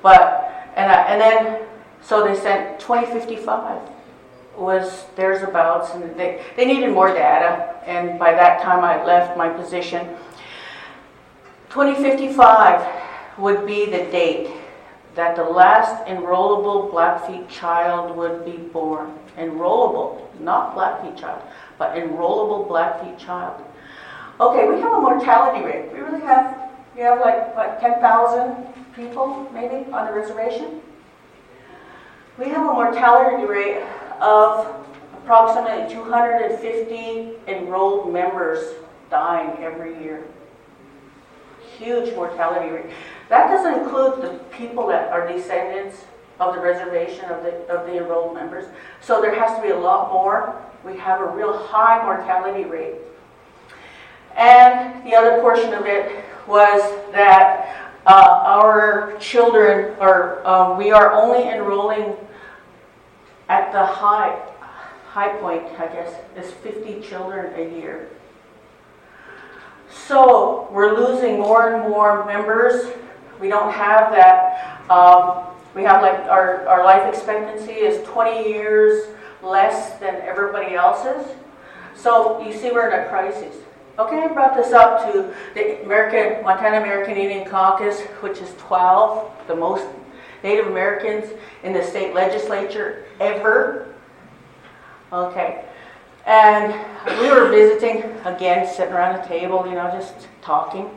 But, 0.02 0.72
and, 0.76 0.90
I, 0.90 1.02
and 1.04 1.20
then, 1.20 1.62
so 2.02 2.24
they 2.24 2.34
sent 2.34 2.78
2055 2.80 3.90
was 4.56 5.06
theirs 5.16 5.42
abouts, 5.42 5.94
and 5.94 6.14
they, 6.18 6.42
they 6.56 6.64
needed 6.64 6.92
more 6.92 7.08
data. 7.08 7.74
And 7.86 8.18
by 8.18 8.32
that 8.32 8.62
time, 8.62 8.84
I 8.84 9.04
left 9.04 9.36
my 9.36 9.48
position. 9.48 10.08
2055 11.70 13.38
would 13.38 13.66
be 13.66 13.86
the 13.86 14.10
date 14.10 14.50
that 15.14 15.36
the 15.36 15.42
last 15.42 16.04
enrollable 16.06 16.90
Blackfeet 16.90 17.48
child 17.48 18.16
would 18.16 18.44
be 18.44 18.56
born. 18.56 19.18
Enrollable, 19.36 20.28
not 20.40 20.74
Blackfeet 20.74 21.16
child, 21.16 21.42
but 21.78 21.96
enrollable 21.96 22.66
Blackfeet 22.68 23.18
child. 23.18 23.62
Okay, 24.40 24.68
we 24.68 24.80
have 24.80 24.92
a 24.92 25.00
mortality 25.00 25.64
rate. 25.64 25.92
We 25.92 26.00
really 26.00 26.20
have, 26.20 26.63
we 26.94 27.02
have 27.02 27.20
like, 27.20 27.56
what, 27.56 27.80
10,000 27.80 28.66
people 28.94 29.48
maybe 29.52 29.90
on 29.92 30.06
the 30.06 30.12
reservation? 30.12 30.80
We 32.38 32.48
have 32.48 32.66
a 32.66 32.72
mortality 32.72 33.46
rate 33.46 33.82
of 34.20 34.74
approximately 35.16 35.92
250 35.92 37.32
enrolled 37.48 38.12
members 38.12 38.74
dying 39.10 39.62
every 39.62 40.02
year. 40.02 40.24
Huge 41.78 42.14
mortality 42.14 42.70
rate. 42.72 42.86
That 43.28 43.48
doesn't 43.48 43.82
include 43.82 44.22
the 44.22 44.38
people 44.56 44.86
that 44.88 45.10
are 45.10 45.26
descendants 45.26 46.04
of 46.40 46.54
the 46.54 46.60
reservation 46.60 47.24
of 47.26 47.42
the, 47.42 47.52
of 47.68 47.86
the 47.86 47.98
enrolled 47.98 48.34
members. 48.34 48.66
So 49.00 49.20
there 49.20 49.34
has 49.34 49.56
to 49.56 49.62
be 49.62 49.70
a 49.70 49.78
lot 49.78 50.12
more. 50.12 50.60
We 50.84 50.98
have 50.98 51.20
a 51.20 51.26
real 51.26 51.56
high 51.56 52.04
mortality 52.04 52.64
rate. 52.64 52.96
And 54.36 55.04
the 55.06 55.14
other 55.14 55.40
portion 55.40 55.72
of 55.72 55.86
it 55.86 56.23
was 56.46 56.82
that 57.12 57.92
uh, 58.06 58.42
our 58.44 59.16
children 59.18 59.96
are, 60.00 60.46
um, 60.46 60.76
we 60.76 60.90
are 60.90 61.12
only 61.12 61.48
enrolling 61.48 62.16
at 63.48 63.72
the 63.72 63.84
high, 63.84 64.40
high 65.08 65.30
point, 65.38 65.64
I 65.78 65.86
guess, 65.86 66.14
is 66.36 66.52
50 66.52 67.00
children 67.00 67.52
a 67.54 67.78
year. 67.78 68.08
So 69.88 70.68
we're 70.70 70.94
losing 70.94 71.38
more 71.38 71.74
and 71.74 71.88
more 71.88 72.26
members. 72.26 72.92
We 73.40 73.48
don't 73.48 73.72
have 73.72 74.12
that. 74.12 74.90
Um, 74.90 75.46
we 75.74 75.82
have 75.82 76.02
like 76.02 76.18
our, 76.28 76.66
our 76.68 76.84
life 76.84 77.12
expectancy 77.12 77.72
is 77.72 78.06
20 78.06 78.48
years 78.48 79.08
less 79.42 79.98
than 79.98 80.16
everybody 80.16 80.74
else's. 80.74 81.26
So 81.96 82.40
you 82.40 82.52
see 82.52 82.70
we're 82.70 82.90
in 82.90 83.00
a 83.00 83.08
crisis. 83.08 83.56
Okay, 83.96 84.24
I 84.24 84.26
brought 84.26 84.56
this 84.56 84.72
up 84.72 85.12
to 85.12 85.32
the 85.54 85.80
American 85.84 86.42
Montana 86.42 86.78
American 86.78 87.16
Indian 87.16 87.48
Caucus, 87.48 88.00
which 88.22 88.38
is 88.38 88.52
12, 88.58 89.46
the 89.46 89.54
most 89.54 89.86
Native 90.42 90.66
Americans 90.66 91.32
in 91.62 91.72
the 91.72 91.80
state 91.80 92.12
legislature 92.12 93.04
ever. 93.20 93.94
Okay, 95.12 95.64
and 96.26 96.74
we 97.20 97.30
were 97.30 97.48
visiting 97.50 98.02
again, 98.24 98.66
sitting 98.66 98.92
around 98.92 99.20
a 99.20 99.28
table, 99.28 99.64
you 99.64 99.74
know, 99.74 99.88
just 99.92 100.26
talking. 100.42 100.90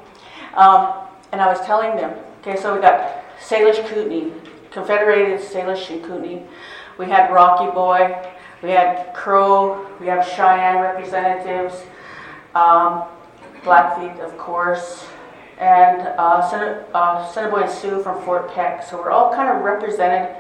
Um, 0.56 0.94
and 1.32 1.40
I 1.40 1.46
was 1.46 1.64
telling 1.68 1.96
them, 1.98 2.18
okay, 2.42 2.60
so 2.60 2.74
we 2.74 2.82
got 2.82 3.24
Salish 3.40 3.88
Kootenai, 3.88 4.32
Confederated 4.72 5.40
Salish 5.40 5.92
and 5.92 6.04
Kootenai. 6.04 6.42
We 6.98 7.06
had 7.06 7.32
Rocky 7.32 7.72
Boy, 7.76 8.28
we 8.64 8.72
had 8.72 9.14
Crow, 9.14 9.86
we 10.00 10.08
have 10.08 10.28
Cheyenne 10.28 10.82
representatives 10.82 11.84
um, 12.58 13.04
Blackfeet, 13.64 14.20
of 14.22 14.38
course, 14.38 15.06
and 15.60 16.02
uh, 16.18 16.42
Sen- 16.50 16.86
uh, 16.94 17.32
and 17.36 17.70
Sioux 17.70 18.02
from 18.02 18.24
Fort 18.24 18.52
Peck. 18.54 18.84
So 18.84 18.98
we're 18.98 19.12
all 19.12 19.34
kind 19.34 19.56
of 19.56 19.64
represented 19.64 20.36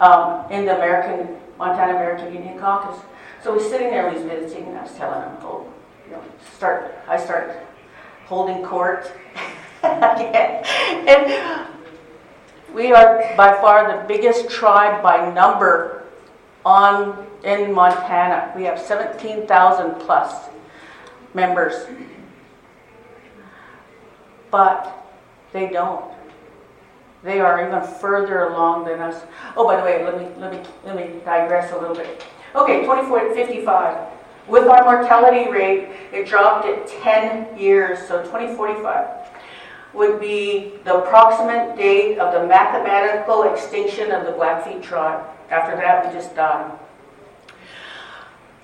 um, 0.00 0.50
in 0.50 0.64
the 0.66 0.76
American, 0.76 1.36
Montana 1.58 1.96
American 1.96 2.34
Indian 2.34 2.58
Caucus. 2.58 3.00
So 3.42 3.52
we're 3.52 3.68
sitting 3.68 3.90
there, 3.90 4.10
he's 4.10 4.22
visiting, 4.22 4.68
and 4.68 4.78
I 4.78 4.82
was 4.82 4.94
telling 4.94 5.22
him, 5.22 5.36
oh, 5.42 5.66
you 6.06 6.12
know, 6.12 6.22
start, 6.54 6.98
I 7.08 7.16
start 7.18 7.56
holding 8.26 8.62
court 8.64 9.10
and 9.82 11.58
we 12.72 12.92
are 12.92 13.34
by 13.36 13.52
far 13.60 13.90
the 13.90 14.06
biggest 14.06 14.48
tribe 14.48 15.02
by 15.02 15.32
number 15.32 16.04
on 16.64 17.26
in 17.44 17.72
Montana. 17.72 18.52
We 18.56 18.62
have 18.62 18.78
17,000 18.80 19.96
plus 20.00 20.51
members. 21.34 21.86
But 24.50 25.08
they 25.52 25.68
don't. 25.68 26.12
They 27.22 27.40
are 27.40 27.66
even 27.66 27.82
further 27.98 28.44
along 28.44 28.86
than 28.86 29.00
us. 29.00 29.22
Oh, 29.56 29.66
by 29.66 29.76
the 29.76 29.82
way, 29.82 30.04
let 30.04 30.18
me 30.18 30.28
let 30.38 30.52
me 30.52 30.60
let 30.84 30.96
me 30.96 31.20
digress 31.24 31.72
a 31.72 31.78
little 31.78 31.94
bit. 31.94 32.24
Okay, 32.54 32.82
2455. 32.82 34.08
With 34.48 34.66
our 34.66 34.84
mortality 34.84 35.48
rate, 35.50 35.88
it 36.12 36.26
dropped 36.26 36.66
at 36.66 36.86
10 36.88 37.56
years, 37.56 38.00
so 38.08 38.22
2045 38.24 39.22
would 39.94 40.20
be 40.20 40.72
the 40.84 40.96
approximate 40.96 41.76
date 41.76 42.18
of 42.18 42.32
the 42.32 42.46
mathematical 42.46 43.44
extinction 43.44 44.10
of 44.10 44.26
the 44.26 44.32
Blackfeet 44.32 44.82
tribe. 44.82 45.24
After 45.50 45.76
that, 45.76 46.06
we 46.06 46.12
just 46.12 46.34
die. 46.34 46.70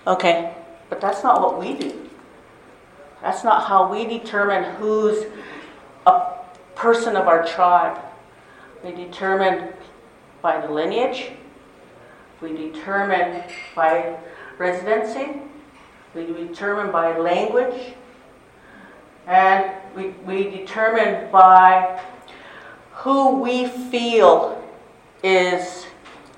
Okay, 0.07 0.55
but 0.89 1.01
that's 1.01 1.23
not 1.23 1.41
what 1.41 1.61
we 1.61 1.75
do. 1.75 2.08
That's 3.23 3.45
not 3.45 3.67
how 3.67 3.91
we 3.91 4.07
determine 4.07 4.75
who's 4.77 5.27
a 6.07 6.33
person 6.75 7.17
of 7.17 7.27
our 7.27 7.45
tribe. 7.47 7.99
We 8.85 8.93
determine 8.93 9.73
by 10.41 10.65
the 10.65 10.73
lineage, 10.73 11.33
we 12.41 12.53
determine 12.53 13.43
by 13.75 14.17
residency, 14.57 15.41
we 16.15 16.27
determine 16.27 16.93
by 16.93 17.19
language, 17.19 17.95
and 19.27 19.73
we, 19.97 20.11
we 20.25 20.45
determine 20.51 21.31
by 21.33 22.01
who 22.93 23.41
we 23.41 23.67
feel 23.67 24.65
is, 25.23 25.87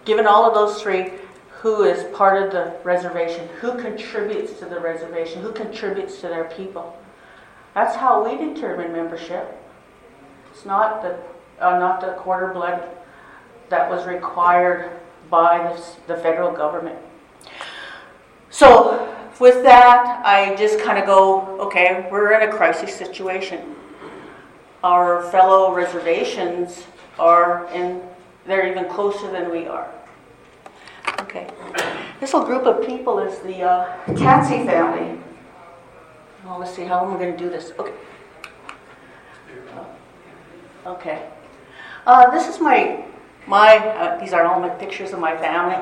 given 0.05 0.27
all 0.27 0.47
of 0.47 0.55
those 0.55 0.83
three, 0.83 1.12
who 1.61 1.83
is 1.83 2.05
part 2.16 2.42
of 2.42 2.53
the 2.53 2.75
reservation, 2.85 3.46
who 3.61 3.79
contributes 3.79 4.59
to 4.59 4.64
the 4.64 4.81
reservation, 4.81 5.42
who 5.42 5.53
contributes 5.53 6.16
to 6.16 6.23
their 6.23 6.44
people. 6.44 6.99
That's 7.75 7.94
how 7.94 8.25
we 8.25 8.55
determine 8.55 8.92
membership. 8.92 9.62
It's 10.51 10.64
not 10.64 11.03
the, 11.03 11.18
uh, 11.61 11.79
not 11.79 12.01
the 12.01 12.12
quarter 12.14 12.55
blood 12.55 12.88
that 13.68 13.90
was 13.90 14.07
required 14.07 14.90
by 15.29 15.59
the, 15.59 16.14
the 16.14 16.23
federal 16.23 16.51
government. 16.51 16.99
So 18.49 19.14
with 19.38 19.62
that, 19.62 20.23
I 20.25 20.57
just 20.57 20.81
kind 20.81 20.99
of 20.99 21.05
go, 21.05 21.61
okay, 21.61 22.09
we're 22.11 22.33
in 22.40 22.49
a 22.49 22.53
crisis 22.53 22.94
situation. 22.96 23.77
Our 24.83 25.31
fellow 25.31 25.75
reservations 25.75 26.85
are 27.18 27.68
in, 27.75 28.01
they're 28.46 28.66
even 28.66 28.88
closer 28.88 29.31
than 29.31 29.51
we 29.51 29.66
are. 29.66 29.92
Okay. 31.31 31.47
This 32.19 32.35
little 32.35 32.45
group 32.45 32.66
of 32.66 32.85
people 32.85 33.21
is 33.21 33.38
the 33.38 33.62
uh, 33.62 33.97
family. 34.16 35.16
Well, 36.45 36.59
let's 36.59 36.75
see, 36.75 36.83
how 36.83 37.05
am 37.05 37.14
I 37.14 37.19
going 37.19 37.31
to 37.31 37.38
do 37.38 37.49
this? 37.49 37.73
Okay. 37.79 37.93
Okay. 40.85 41.29
Uh, 42.05 42.29
this 42.33 42.49
is 42.49 42.61
my, 42.61 43.05
my 43.47 43.77
uh, 43.77 44.19
these 44.19 44.33
are 44.33 44.45
all 44.45 44.59
my 44.59 44.71
pictures 44.71 45.12
of 45.12 45.21
my 45.21 45.37
family. 45.37 45.77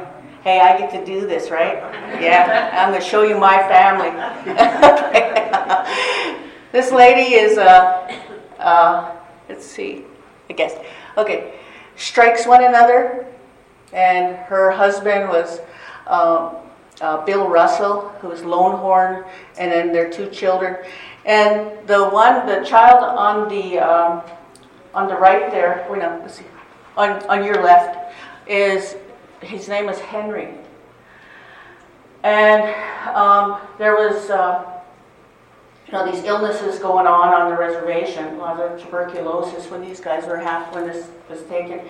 Hey, 0.44 0.60
I 0.60 0.76
get 0.76 0.90
to 0.90 1.02
do 1.02 1.26
this, 1.26 1.50
right? 1.50 1.78
Yeah, 2.20 2.68
I'm 2.74 2.90
going 2.90 3.02
to 3.02 3.08
show 3.08 3.22
you 3.22 3.38
my 3.38 3.56
family. 3.56 4.10
this 6.72 6.92
lady 6.92 7.36
is, 7.36 7.56
uh, 7.56 8.20
uh, 8.58 9.16
let's 9.48 9.64
see, 9.64 10.04
I 10.50 10.52
guess. 10.52 10.74
Okay, 11.16 11.54
strikes 11.96 12.46
one 12.46 12.62
another, 12.62 13.26
and 13.92 14.36
her 14.36 14.70
husband 14.70 15.28
was 15.28 15.60
um, 16.06 16.56
uh, 17.00 17.24
Bill 17.24 17.48
Russell, 17.48 18.08
who 18.20 18.28
was 18.28 18.42
Longhorn, 18.42 19.24
and 19.58 19.70
then 19.70 19.92
their 19.92 20.10
two 20.10 20.28
children. 20.30 20.76
And 21.24 21.86
the 21.86 22.08
one, 22.08 22.46
the 22.46 22.64
child 22.64 23.02
on 23.02 23.48
the 23.48 23.78
um, 23.78 24.22
on 24.94 25.06
the 25.08 25.14
right 25.14 25.50
there, 25.50 25.86
wait, 25.90 26.00
no, 26.00 26.18
let's 26.22 26.36
see, 26.38 26.44
on, 26.96 27.22
on 27.28 27.44
your 27.44 27.62
left, 27.62 28.12
is 28.48 28.96
his 29.40 29.68
name 29.68 29.88
is 29.88 29.98
Henry. 29.98 30.48
And 32.24 32.74
um, 33.14 33.60
there 33.78 33.94
was, 33.94 34.28
uh, 34.28 34.80
you 35.86 35.92
know, 35.92 36.10
these 36.10 36.24
illnesses 36.24 36.78
going 36.80 37.06
on 37.06 37.32
on 37.32 37.50
the 37.50 37.56
reservation, 37.56 38.24
a 38.24 38.38
lot 38.38 38.58
of 38.58 38.82
tuberculosis 38.82 39.70
when 39.70 39.82
these 39.82 40.00
guys 40.00 40.26
were 40.26 40.36
half, 40.36 40.74
when 40.74 40.86
this 40.86 41.08
was 41.30 41.42
taken. 41.44 41.80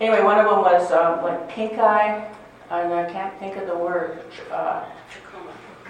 Anyway, 0.00 0.22
one 0.22 0.38
of 0.38 0.46
them 0.46 0.60
was 0.60 0.90
uh, 0.90 1.20
like 1.22 1.46
pink 1.50 1.78
eye, 1.78 2.26
and 2.70 2.94
I 2.94 3.12
can't 3.12 3.38
think 3.38 3.56
of 3.56 3.66
the 3.66 3.76
word. 3.76 4.22
Uh, 4.50 4.82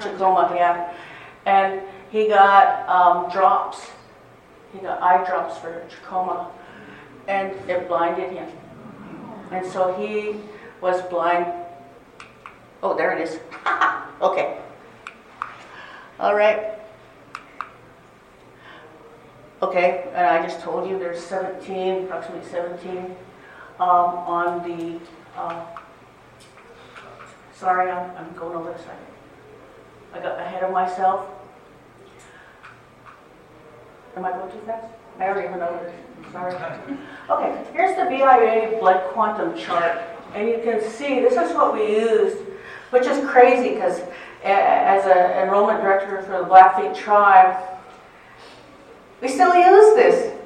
trachoma, 0.01 0.53
yeah. 0.53 0.93
And 1.47 1.81
he 2.11 2.27
got 2.27 2.89
um, 2.89 3.31
drops. 3.31 3.87
He 4.73 4.81
got 4.81 5.01
eye 5.01 5.25
drops 5.25 5.59
for 5.59 5.87
trachoma, 5.89 6.49
and 7.29 7.53
it 7.71 7.87
blinded 7.87 8.33
him. 8.33 8.49
And 9.53 9.65
so 9.65 9.95
he 9.95 10.41
was 10.81 11.01
blind. 11.03 11.47
Oh, 12.83 12.97
there 12.97 13.17
it 13.17 13.23
is. 13.23 13.39
okay. 14.21 14.59
All 16.19 16.35
right. 16.35 16.79
Okay, 19.63 20.11
and 20.15 20.27
I 20.27 20.43
just 20.43 20.61
told 20.61 20.89
you 20.91 20.99
there's 20.99 21.23
17, 21.23 22.05
approximately 22.05 22.49
17 22.49 23.15
um, 23.81 24.15
on 24.29 24.69
the. 24.69 25.01
Uh, 25.37 25.65
sorry, 27.55 27.91
I'm, 27.91 28.15
I'm 28.17 28.35
going 28.35 28.57
over 28.57 28.73
the 28.73 28.79
side. 28.79 28.97
I 30.13 30.19
got 30.21 30.39
ahead 30.39 30.63
of 30.63 30.73
myself. 30.73 31.27
Am 34.17 34.25
I 34.25 34.33
going 34.33 34.53
too 34.53 34.61
fast? 34.67 34.87
I 35.19 35.29
already 35.29 35.49
went 35.49 35.63
over 35.63 35.85
this. 35.85 36.33
Sorry. 36.33 36.55
Okay, 37.31 37.65
here's 37.73 37.97
the 37.97 38.05
BIA 38.05 38.79
blood 38.81 39.05
quantum 39.13 39.57
chart. 39.57 40.01
And 40.35 40.49
you 40.49 40.61
can 40.63 40.83
see 40.83 41.21
this 41.21 41.35
is 41.35 41.55
what 41.55 41.75
we 41.75 41.91
used, 41.91 42.39
which 42.91 43.07
is 43.07 43.25
crazy 43.29 43.75
because 43.75 44.01
as 44.43 45.05
an 45.05 45.43
enrollment 45.43 45.81
director 45.81 46.23
for 46.23 46.39
the 46.39 46.45
Blackfeet 46.45 46.95
tribe, 46.95 47.63
we 49.21 49.29
still 49.29 49.55
use 49.55 49.95
this 49.95 50.37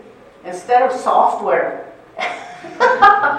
instead 0.44 0.83
of 0.83 0.92
software. 0.92 1.84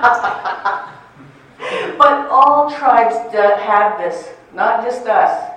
but 1.97 2.27
all 2.29 2.69
tribes 2.69 3.15
have 3.33 3.97
this, 3.97 4.29
not 4.53 4.83
just 4.83 5.05
us. 5.07 5.51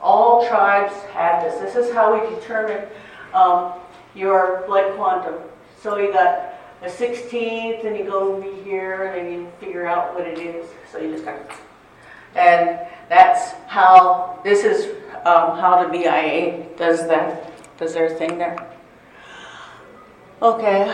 All 0.00 0.46
tribes 0.46 0.94
have 1.12 1.42
this. 1.42 1.60
This 1.60 1.74
is 1.74 1.92
how 1.92 2.12
we 2.14 2.20
determine 2.36 2.86
um, 3.34 3.72
your 4.14 4.62
blood 4.66 4.94
quantum. 4.94 5.34
So 5.80 5.98
you 5.98 6.12
got 6.12 6.54
a 6.82 6.88
16th, 6.88 7.84
and 7.84 7.96
you 7.96 8.04
go 8.04 8.34
over 8.34 8.62
here, 8.62 9.12
and 9.14 9.32
you 9.32 9.52
figure 9.58 9.86
out 9.86 10.14
what 10.14 10.26
it 10.26 10.38
is. 10.38 10.66
So 10.92 10.98
you 10.98 11.10
just 11.10 11.24
kind 11.24 11.40
of, 11.40 11.60
and 12.36 12.86
that's 13.08 13.52
how 13.66 14.38
this 14.44 14.64
is 14.64 14.94
um, 15.24 15.58
how 15.58 15.82
the 15.82 15.88
BIA 15.90 16.66
does 16.76 17.06
that, 17.08 17.52
does 17.78 17.94
their 17.94 18.10
thing 18.10 18.38
there. 18.38 18.56
Okay, 20.40 20.92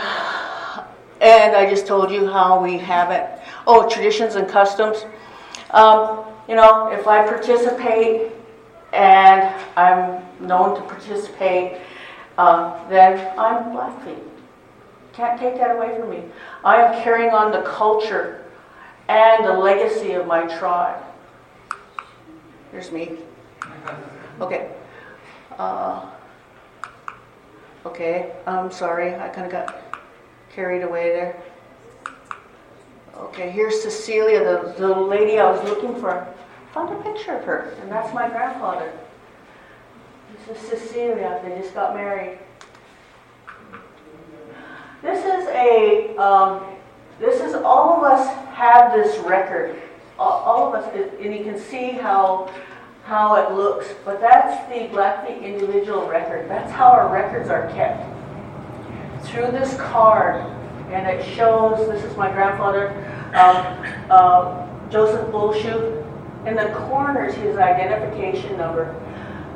and 1.21 1.55
I 1.55 1.69
just 1.69 1.87
told 1.87 2.11
you 2.11 2.27
how 2.27 2.61
we 2.61 2.77
have 2.77 3.11
it. 3.11 3.39
Oh, 3.67 3.87
traditions 3.89 4.35
and 4.35 4.47
customs. 4.47 5.05
Um, 5.71 6.25
you 6.47 6.55
know, 6.55 6.87
if 6.89 7.07
I 7.07 7.25
participate 7.25 8.31
and 8.93 9.53
I'm 9.75 10.23
known 10.39 10.75
to 10.75 10.81
participate, 10.81 11.81
uh, 12.37 12.87
then 12.89 13.33
I'm 13.37 13.71
Blackfeet. 13.71 14.19
Can't 15.13 15.39
take 15.39 15.55
that 15.55 15.75
away 15.75 15.97
from 15.97 16.09
me. 16.09 16.23
I 16.63 16.81
am 16.81 17.01
carrying 17.01 17.31
on 17.31 17.51
the 17.51 17.61
culture 17.61 18.43
and 19.07 19.45
the 19.45 19.53
legacy 19.53 20.13
of 20.13 20.27
my 20.27 20.41
tribe. 20.57 21.01
Here's 22.71 22.91
me. 22.91 23.19
Okay. 24.41 24.71
Uh, 25.57 26.05
okay, 27.85 28.33
I'm 28.45 28.69
sorry. 28.71 29.15
I 29.15 29.29
kind 29.29 29.45
of 29.45 29.51
got 29.51 29.84
carried 30.55 30.83
away 30.83 31.09
there. 31.09 31.43
Okay, 33.17 33.51
here's 33.51 33.81
Cecilia, 33.81 34.39
the, 34.39 34.73
the 34.77 34.87
lady 34.87 35.37
I 35.37 35.51
was 35.51 35.61
looking 35.63 35.95
for. 35.99 36.25
Found 36.73 36.97
a 36.97 37.03
picture 37.03 37.35
of 37.35 37.43
her, 37.43 37.75
and 37.81 37.91
that's 37.91 38.13
my 38.13 38.29
grandfather. 38.29 38.91
This 40.47 40.61
is 40.61 40.67
Cecilia. 40.69 41.41
They 41.43 41.61
just 41.61 41.73
got 41.73 41.93
married. 41.93 42.39
This 45.01 45.19
is 45.19 45.47
a, 45.49 46.15
um, 46.17 46.65
this 47.19 47.41
is, 47.41 47.53
all 47.53 47.97
of 47.97 48.03
us 48.03 48.27
have 48.55 48.93
this 48.93 49.17
record. 49.19 49.81
All, 50.17 50.31
all 50.31 50.67
of 50.67 50.83
us, 50.83 51.09
and 51.21 51.35
you 51.35 51.43
can 51.43 51.59
see 51.59 51.91
how, 51.91 52.51
how 53.03 53.35
it 53.35 53.53
looks, 53.53 53.87
but 54.03 54.19
that's 54.19 54.67
the 54.69 54.87
Blackfeet 54.87 55.43
individual 55.43 56.07
record. 56.07 56.49
That's 56.49 56.71
how 56.71 56.87
our 56.87 57.11
records 57.11 57.49
are 57.49 57.69
kept. 57.71 58.14
Through 59.35 59.51
this 59.51 59.75
card, 59.75 60.41
and 60.91 61.05
it 61.05 61.35
shows, 61.35 61.89
this 61.89 62.05
is 62.05 62.15
my 62.15 62.31
grandfather, 62.31 62.87
uh, 63.33 64.65
Joseph 64.89 65.29
Bullshoe. 65.29 66.01
In 66.45 66.55
the 66.55 66.69
corner 66.87 67.25
is 67.25 67.35
his 67.35 67.57
identification 67.57 68.57
number. 68.57 68.95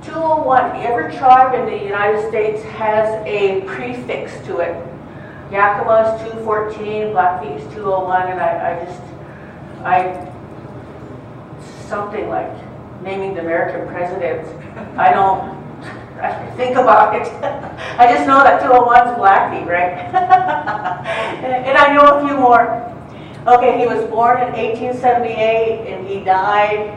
201, 0.02 0.76
every 0.82 1.16
tribe 1.16 1.56
in 1.56 1.66
the 1.66 1.82
United 1.82 2.28
States 2.28 2.62
has 2.64 3.26
a 3.26 3.62
prefix 3.68 4.34
to 4.48 4.58
it. 4.58 4.76
Yakima 5.50 6.14
is 6.14 6.30
214, 6.34 7.14
Blackfeet 7.14 7.62
is 7.62 7.74
201, 7.74 8.32
and 8.32 8.40
I, 8.42 8.72
I 8.72 8.86
just, 8.86 9.02
I, 9.86 10.28
something 11.88 12.28
like 12.28 12.52
naming 13.02 13.34
the 13.34 13.40
American 13.40 13.88
presidents. 13.88 14.50
I 14.98 15.14
don't 15.14 15.59
I 16.22 16.52
think 16.58 16.76
about 16.76 17.16
it. 17.16 17.28
I 18.00 18.12
just 18.12 18.28
know 18.28 18.44
that 18.44 18.62
201 18.62 19.08
is 19.08 19.16
Blackfeet, 19.18 19.68
right? 19.68 19.94
and 21.44 21.78
I 21.78 21.94
know 21.94 22.18
a 22.18 22.28
few 22.28 22.38
more. 22.38 22.86
Okay, 23.48 23.80
he 23.80 23.88
was 23.88 24.04
born 24.10 24.42
in 24.42 24.52
1878 24.52 25.88
and 25.88 26.08
he 26.08 26.20
died, 26.24 26.90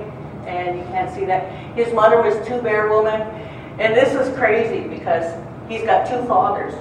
and 0.47 0.79
you 0.79 0.85
can't 0.87 1.15
see 1.15 1.25
that. 1.25 1.51
His 1.77 1.93
mother 1.95 2.21
was 2.21 2.47
two 2.47 2.61
bear 2.61 2.89
woman, 2.89 3.21
and 3.79 3.95
this 3.95 4.13
is 4.15 4.37
crazy 4.37 4.89
because 4.89 5.33
he's 5.69 5.83
got 5.85 6.07
two 6.07 6.27
fathers. 6.27 6.75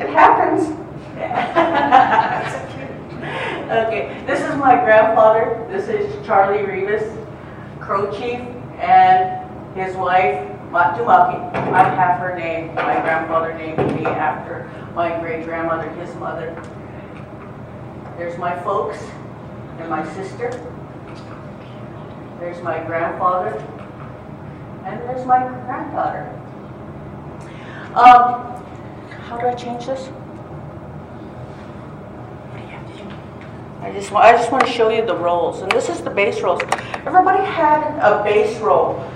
it 0.00 0.10
happens. 0.10 0.76
Okay, 3.70 4.24
this 4.26 4.40
is 4.40 4.56
my 4.56 4.74
grandfather. 4.74 5.64
This 5.70 5.86
is 5.86 6.26
Charlie 6.26 6.64
Rivas, 6.64 7.04
Crow 7.90 8.08
Chief, 8.12 8.38
and 8.78 9.76
his 9.76 9.96
wife, 9.96 10.48
Matumaki. 10.70 11.52
I 11.72 11.82
have 11.88 12.20
her 12.20 12.38
name. 12.38 12.72
My 12.76 13.00
grandfather 13.00 13.52
named 13.52 13.78
me 13.96 14.06
after 14.06 14.70
my 14.94 15.18
great 15.18 15.44
grandmother, 15.44 15.90
his 15.94 16.14
mother. 16.14 16.54
There's 18.16 18.38
my 18.38 18.56
folks 18.62 18.96
and 19.80 19.90
my 19.90 20.08
sister. 20.14 20.50
There's 22.38 22.62
my 22.62 22.78
grandfather. 22.84 23.58
And 24.84 25.00
there's 25.00 25.26
my 25.26 25.40
granddaughter. 25.40 26.30
Um, 27.96 28.62
how 29.26 29.36
do 29.36 29.48
I 29.48 29.54
change 29.54 29.86
this? 29.86 30.10
I 33.82 33.90
just, 33.92 34.12
I 34.12 34.32
just 34.32 34.52
want 34.52 34.66
to 34.66 34.70
show 34.70 34.90
you 34.90 35.06
the 35.06 35.16
rolls. 35.16 35.62
and 35.62 35.72
this 35.72 35.88
is 35.88 36.02
the 36.02 36.10
base 36.10 36.42
rolls. 36.42 36.60
Everybody 37.06 37.42
had 37.44 37.80
a 38.00 38.22
base 38.22 38.58
roll. 38.60 39.10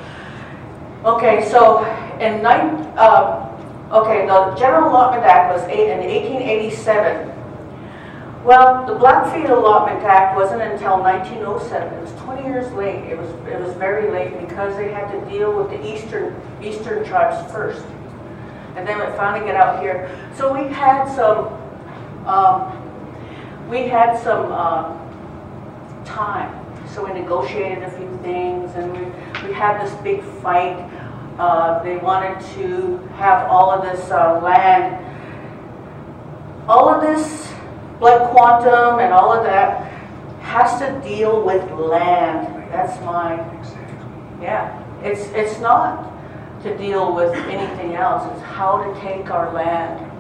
Okay, 1.05 1.47
so 1.51 1.85
in 2.19 2.43
nine, 2.43 2.71
uh, 2.97 3.51
okay, 3.93 4.27
the 4.27 4.55
General 4.55 4.91
Allotment 4.91 5.25
Act 5.25 5.53
was 5.53 5.63
eight, 5.69 5.91
in 5.91 5.99
1887. 5.99 7.31
Well, 8.43 8.87
the 8.87 8.95
Blackfeet 8.95 9.51
Allotment 9.51 10.03
Act 10.03 10.35
wasn't 10.35 10.63
until 10.63 10.99
1907. 10.99 11.93
It 11.93 12.01
was 12.01 12.13
20 12.23 12.43
years 12.45 12.73
late. 12.73 13.05
It 13.05 13.19
was, 13.19 13.29
it 13.47 13.61
was 13.61 13.75
very 13.77 14.11
late 14.11 14.39
because 14.41 14.75
they 14.77 14.91
had 14.91 15.13
to 15.13 15.31
deal 15.31 15.55
with 15.55 15.69
the 15.69 15.95
eastern, 15.95 16.41
eastern 16.63 17.05
tribes 17.05 17.53
first. 17.53 17.85
And 18.77 18.89
then 18.89 18.99
it 19.01 19.15
finally 19.17 19.45
got 19.45 19.57
out 19.57 19.83
here. 19.83 20.11
So 20.37 20.53
we 20.53 20.73
had 20.73 21.05
some, 21.15 21.49
um, 22.27 22.84
we 23.69 23.89
had 23.89 24.19
some 24.19 24.53
um, 24.53 26.05
time, 26.05 26.53
so 26.89 27.05
we 27.05 27.13
negotiated 27.19 27.83
a 27.85 27.91
few 27.91 28.19
things, 28.23 28.71
and 28.77 28.93
we, 28.93 29.49
we 29.49 29.55
had 29.55 29.85
this 29.85 29.95
big 30.03 30.23
fight. 30.43 30.89
Uh, 31.39 31.83
They 31.83 31.97
wanted 31.97 32.41
to 32.55 32.99
have 33.17 33.49
all 33.49 33.71
of 33.71 33.83
this 33.83 34.11
uh, 34.11 34.41
land, 34.41 35.01
all 36.69 36.89
of 36.89 37.03
this 37.03 37.53
blood 37.99 38.31
quantum 38.31 38.99
and 38.99 39.13
all 39.13 39.33
of 39.33 39.45
that 39.45 39.91
has 40.43 40.79
to 40.79 41.09
deal 41.09 41.43
with 41.45 41.63
land. 41.73 42.71
That's 42.71 43.01
my, 43.05 43.37
yeah, 44.41 44.83
it's, 45.03 45.27
it's 45.29 45.59
not 45.61 46.13
to 46.63 46.77
deal 46.77 47.15
with 47.15 47.35
anything 47.35 47.95
else, 47.95 48.31
it's 48.33 48.43
how 48.43 48.83
to 48.83 49.01
take 49.01 49.31
our 49.31 49.53
land. 49.53 50.11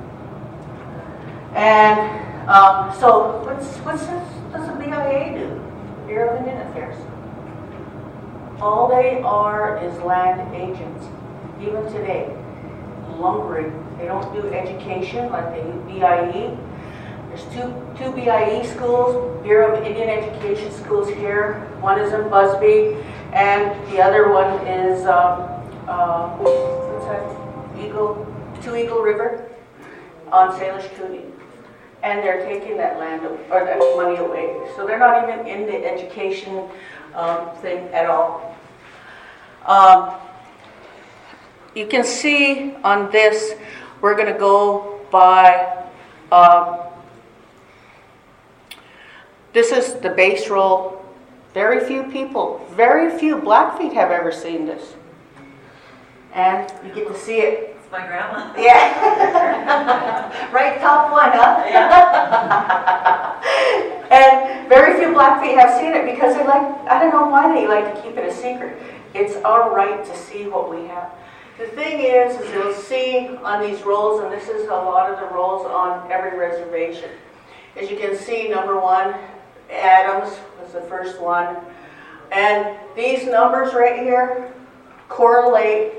And 1.55 2.24
um, 2.49 2.95
so 3.01 3.43
what's, 3.45 3.67
what's 3.79 4.07
this, 4.07 4.29
does 4.53 4.67
the 4.67 4.75
BIA 4.75 5.39
do? 5.39 6.07
Bureau 6.07 6.31
of 6.31 6.39
Indian 6.39 6.61
Affairs. 6.69 6.97
All 8.61 8.89
they 8.89 9.21
are 9.23 9.83
is 9.83 9.99
land 10.01 10.55
agents, 10.55 11.07
even 11.61 11.85
today. 11.93 12.31
Lumbering, 13.17 13.73
they 13.99 14.07
don't 14.07 14.33
do 14.35 14.49
education 14.53 15.31
like 15.31 15.51
they 15.51 15.63
do 15.63 15.73
BIE. 15.87 16.57
There's 17.29 17.45
two, 17.55 17.75
two 17.97 18.13
BIE 18.13 18.63
schools, 18.67 19.43
Bureau 19.43 19.77
of 19.77 19.85
Indian 19.85 20.09
Education 20.09 20.71
schools 20.73 21.09
here. 21.09 21.67
One 21.81 22.01
is 22.01 22.13
in 22.13 22.29
Busby, 22.29 22.97
and 23.33 23.75
the 23.91 24.01
other 24.01 24.31
one 24.33 24.67
is, 24.67 25.05
um, 25.07 25.51
uh? 25.89 26.75
Eagle, 27.81 28.27
Two 28.63 28.77
Eagle 28.77 29.03
River 29.03 29.51
on 30.31 30.59
Salish 30.59 30.89
Kootenai 30.95 31.34
and 32.05 32.23
they're 32.23 32.45
taking 32.45 32.77
that 32.77 32.99
land, 32.99 33.25
or 33.25 33.64
that 33.64 33.79
money 33.97 34.19
away. 34.19 34.55
So 34.77 34.87
they're 34.87 34.99
not 34.99 35.25
even 35.25 35.47
in 35.47 35.67
the 35.67 35.85
education 35.85 36.69
um, 37.14 37.51
thing 37.62 37.88
at 37.93 38.07
all. 38.07 38.55
Um, 39.67 40.21
You 41.75 41.88
can 41.88 42.05
see 42.05 42.77
on 42.85 43.11
this, 43.11 43.57
we're 44.01 44.14
gonna 44.14 44.38
go 44.38 45.01
by, 45.11 45.67
um, 46.31 46.79
this 49.53 49.73
is 49.73 49.95
the 49.95 50.11
base 50.11 50.49
roll. 50.49 51.03
Very 51.53 51.81
few 51.83 52.05
people, 52.05 52.64
very 52.77 53.19
few 53.19 53.43
Blackfeet 53.43 53.93
have 53.93 54.12
ever 54.12 54.31
seen 54.31 54.67
this. 54.67 54.95
And 56.33 56.71
you 56.87 56.95
get 56.95 57.09
to 57.09 57.19
see 57.19 57.40
it 57.40 57.74
my 57.95 58.05
grandma. 58.09 58.53
yeah. 58.59 60.51
right 60.53 60.81
top 60.81 61.13
one, 61.13 61.31
huh? 61.31 61.63
Yeah. 61.67 63.31
And 64.11 64.69
very 64.69 65.01
few 65.01 65.13
Blackfeet 65.13 65.59
have 65.59 65.77
seen 65.81 65.93
it 65.93 66.05
because 66.05 66.37
they 66.37 66.45
like, 66.45 66.63
I 66.87 67.01
don't 67.01 67.11
know 67.11 67.27
why 67.27 67.53
they 67.53 67.67
like 67.67 67.95
to 67.95 68.03
keep 68.03 68.17
it 68.17 68.29
a 68.29 68.33
secret. 68.33 68.81
It's 69.13 69.37
our 69.45 69.75
right 69.75 70.05
to 70.05 70.17
see 70.17 70.47
what 70.47 70.71
we 70.71 70.87
have. 70.87 71.11
The 71.59 71.67
thing 71.69 72.01
is, 72.01 72.41
is 72.41 72.53
you'll 72.53 72.75
see 72.75 73.29
on 73.43 73.61
these 73.61 73.83
rolls, 73.83 74.23
and 74.23 74.33
this 74.33 74.49
is 74.49 74.69
a 74.69 74.71
lot 74.71 75.11
of 75.11 75.19
the 75.19 75.35
rolls 75.35 75.67
on 75.67 76.13
every 76.13 76.39
reservation. 76.39 77.11
As 77.77 77.91
you 77.91 77.97
can 77.97 78.17
see, 78.17 78.49
number 78.49 78.79
one, 78.79 79.15
Adams 79.71 80.37
was 80.61 80.73
the 80.73 80.83
first 80.83 81.21
one. 81.21 81.57
And 82.31 82.77
these 82.95 83.27
numbers 83.27 83.75
right 83.75 83.99
here 83.99 84.53
correlate 85.09 85.93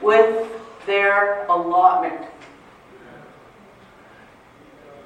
with 0.00 0.49
their 0.90 1.46
allotment. 1.46 2.20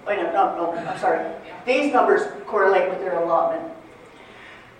Wait, 0.06 0.16
no, 0.16 0.32
no, 0.32 0.56
no, 0.56 0.72
I'm 0.72 0.98
sorry. 0.98 1.30
These 1.66 1.92
numbers 1.92 2.22
correlate 2.46 2.88
with 2.88 3.00
their 3.00 3.22
allotment. 3.22 3.70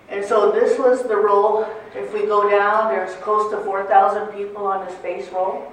And 0.09 0.25
so 0.25 0.51
this 0.51 0.79
was 0.79 1.03
the 1.03 1.15
roll. 1.15 1.67
If 1.95 2.11
we 2.11 2.25
go 2.25 2.49
down, 2.49 2.89
there's 2.89 3.15
close 3.17 3.51
to 3.51 3.57
4,000 3.63 4.27
people 4.33 4.65
on 4.65 4.85
this 4.85 4.95
base 4.95 5.31
roll. 5.31 5.71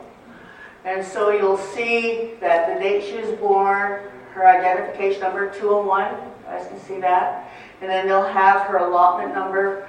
And 0.85 1.05
so 1.05 1.31
you'll 1.31 1.57
see 1.57 2.33
that 2.41 2.75
the 2.75 2.81
date 2.81 3.05
she 3.05 3.17
was 3.17 3.39
born, 3.39 4.03
her 4.33 4.47
identification 4.47 5.21
number 5.23 5.51
201, 5.51 6.13
you 6.13 6.21
guys 6.45 6.67
can 6.69 6.81
see 6.81 7.01
that. 7.01 7.51
And 7.81 7.89
then 7.89 8.07
they'll 8.07 8.23
have 8.23 8.67
her 8.67 8.79
allotment 8.79 9.35
number, 9.35 9.89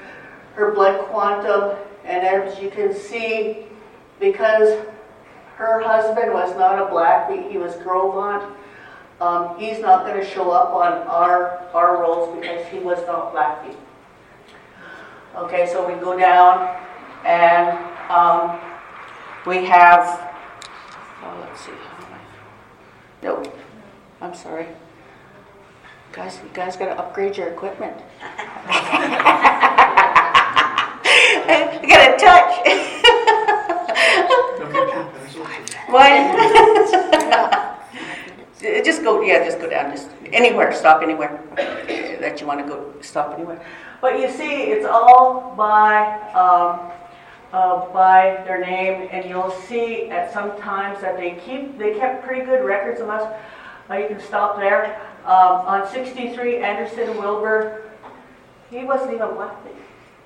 her 0.55 0.73
blood 0.73 1.05
quantum, 1.05 1.77
and 2.05 2.25
as 2.25 2.59
you 2.59 2.69
can 2.69 2.93
see, 2.93 3.65
because 4.19 4.85
her 5.55 5.81
husband 5.81 6.33
was 6.33 6.55
not 6.57 6.79
a 6.79 6.85
Blackfeet, 6.91 7.51
he 7.51 7.57
was 7.57 7.75
Gros 7.77 8.13
Ventre, 8.13 8.55
um, 9.21 9.57
he's 9.57 9.79
not 9.79 10.05
gonna 10.05 10.25
show 10.25 10.51
up 10.51 10.73
on 10.73 11.07
our, 11.07 11.59
our 11.73 12.01
rolls 12.01 12.35
because 12.37 12.65
he 12.67 12.79
was 12.79 12.99
not 13.07 13.31
Blackfeet. 13.33 13.77
Okay, 15.35 15.67
so 15.67 15.87
we 15.87 15.93
go 15.99 16.17
down 16.17 16.77
and, 17.25 17.77
um, 18.09 18.59
we 19.45 19.65
have, 19.65 20.31
oh, 21.23 21.37
let's 21.41 21.61
see. 21.61 21.71
Nope, 23.21 23.57
I'm 24.19 24.35
sorry. 24.35 24.67
Guys, 26.11 26.39
you 26.43 26.49
guys 26.53 26.75
gotta 26.75 26.97
upgrade 26.99 27.37
your 27.37 27.47
equipment. 27.47 27.95
I 31.45 31.79
got 31.87 32.13
a 32.13 32.17
touch. 32.17 32.89
Just 38.83 39.03
go, 39.03 39.21
yeah, 39.21 39.43
just 39.43 39.59
go 39.59 39.69
down, 39.69 39.91
just 39.91 40.09
anywhere, 40.31 40.73
stop 40.73 41.03
anywhere 41.03 41.43
that 42.21 42.39
you 42.39 42.47
want 42.47 42.61
to 42.61 42.65
go, 42.65 42.93
stop 43.01 43.33
anywhere. 43.33 43.61
But 43.99 44.19
you 44.21 44.29
see, 44.29 44.71
it's 44.71 44.85
all 44.85 45.53
by, 45.57 46.17
um, 46.31 46.91
uh, 47.51 47.91
by 47.91 48.41
their 48.45 48.61
name, 48.61 49.09
and 49.11 49.29
you'll 49.29 49.51
see 49.51 50.09
at 50.09 50.31
some 50.31 50.57
times 50.61 51.01
that 51.01 51.17
they 51.17 51.31
keep, 51.45 51.77
they 51.77 51.93
kept 51.95 52.25
pretty 52.25 52.45
good 52.45 52.63
records 52.63 53.01
of 53.01 53.09
us. 53.09 53.23
Uh, 53.89 53.95
you 53.95 54.07
can 54.07 54.21
stop 54.21 54.55
there. 54.55 54.99
Um, 55.25 55.67
on 55.67 55.87
63, 55.91 56.57
Anderson 56.57 57.17
Wilbur, 57.17 57.91
he 58.69 58.85
wasn't 58.85 59.13
even 59.13 59.27
Blackfeet. 59.27 59.75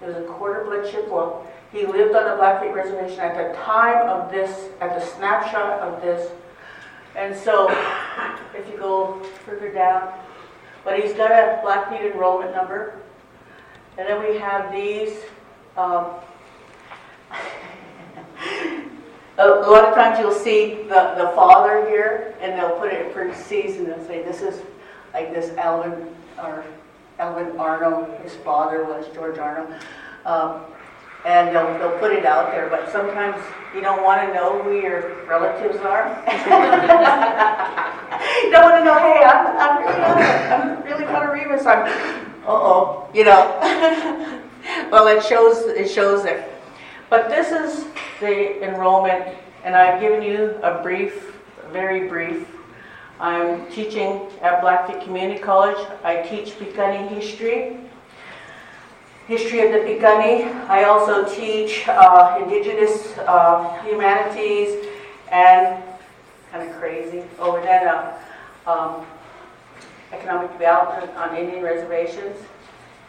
It 0.02 0.08
was 0.08 0.16
a 0.16 0.24
quarter 0.24 0.64
blood 0.64 0.90
Chippewa. 0.90 1.42
He 1.72 1.86
lived 1.86 2.16
on 2.16 2.30
the 2.30 2.36
Blackfeet 2.38 2.74
Reservation 2.74 3.20
at 3.20 3.36
the 3.36 3.58
time 3.60 4.08
of 4.08 4.32
this, 4.32 4.70
at 4.80 4.98
the 4.98 5.06
snapshot 5.06 5.80
of 5.82 6.02
this. 6.02 6.32
And 7.16 7.36
so, 7.36 7.68
if 8.56 8.70
you 8.72 8.78
go 8.78 9.22
further 9.46 9.72
down, 9.72 10.14
but 10.86 11.00
he's 11.00 11.14
got 11.14 11.32
a 11.32 11.60
Blackfeet 11.62 12.14
enrollment 12.14 12.56
number. 12.56 13.02
And 13.98 14.08
then 14.08 14.22
we 14.22 14.38
have 14.38 14.72
these, 14.72 15.24
um, 15.76 16.12
a 19.38 19.48
lot 19.48 19.86
of 19.86 19.96
times 19.96 20.20
you'll 20.20 20.32
see 20.32 20.84
the, 20.84 21.16
the 21.18 21.32
father 21.36 21.90
here, 21.90 22.36
and 22.40 22.58
they'll 22.58 22.80
put 22.80 22.94
it 22.94 23.06
in 23.06 23.12
parentheses, 23.12 23.78
and 23.78 24.08
say, 24.08 24.24
this 24.24 24.42
is, 24.42 24.62
like 25.14 25.34
this 25.34 25.56
Alvin, 25.58 26.08
or 26.42 26.64
Alvin 27.20 27.60
Arnold, 27.60 28.08
his 28.22 28.36
father 28.36 28.86
was 28.86 29.08
George 29.14 29.40
Arnold. 29.40 29.74
Um, 30.26 30.62
and 31.28 31.54
they'll, 31.54 31.78
they'll 31.78 32.00
put 32.00 32.13
it 32.13 32.26
out 32.26 32.52
there, 32.52 32.70
but 32.70 32.90
sometimes 32.90 33.44
you 33.76 33.82
don't 33.82 34.02
want 34.02 34.22
to 34.22 34.34
know 34.34 34.63
who 34.63 34.80
your 34.80 35.26
relatives 35.26 35.76
are. 35.80 36.08
you 38.44 38.50
don't 38.50 38.63
want 38.63 38.78
to 38.80 38.86
know, 38.86 38.98
hey, 38.98 39.22
I'm, 39.26 39.48
I'm 39.58 39.84
really 39.84 40.00
not, 40.00 40.18
a- 40.22 40.56
I'm 40.56 40.84
really 40.86 41.04
not 41.04 41.26
a 41.26 41.30
Remus, 41.30 41.66
I'm, 41.66 41.84
uh-oh, 42.48 43.10
you 43.13 43.26
know. 43.26 43.60
well, 44.90 45.08
it 45.08 45.22
shows 45.22 45.66
it 45.66 45.90
shows 45.90 46.24
it. 46.24 46.50
But 47.10 47.28
this 47.28 47.52
is 47.52 47.88
the 48.22 48.63
enrollment, 48.63 49.36
and 49.66 49.76
I've 49.76 50.00
given 50.00 50.22
you 50.22 50.58
a 50.63 50.82
brief, 50.82 51.36
very 51.74 52.08
brief. 52.08 52.48
I'm 53.20 53.70
teaching 53.70 54.22
at 54.42 54.62
Blackfeet 54.62 55.04
Community 55.04 55.42
College. 55.42 55.78
I 56.06 56.22
teach 56.22 56.52
Piikani 56.58 57.10
history, 57.10 57.78
history 59.28 59.66
of 59.66 59.72
the 59.72 59.80
Piikani. 59.80 60.54
I 60.70 60.86
also 60.86 61.26
teach 61.26 61.88
uh, 61.88 62.40
Indigenous 62.42 63.18
uh, 63.20 63.82
humanities 63.84 64.88
and 65.32 65.84
kind 66.52 66.70
of 66.70 66.76
crazy. 66.78 67.24
over 67.40 67.60
uh, 67.60 68.18
um, 68.66 69.06
economic 70.13 70.52
development 70.54 71.12
on 71.18 71.36
Indian 71.36 71.62
reservations, 71.63 72.38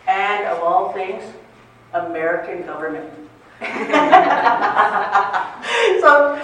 and 0.06 0.46
of 0.46 0.60
all 0.62 0.92
things, 0.92 1.22
American 1.94 2.62
government. 2.66 3.08
so 3.60 3.66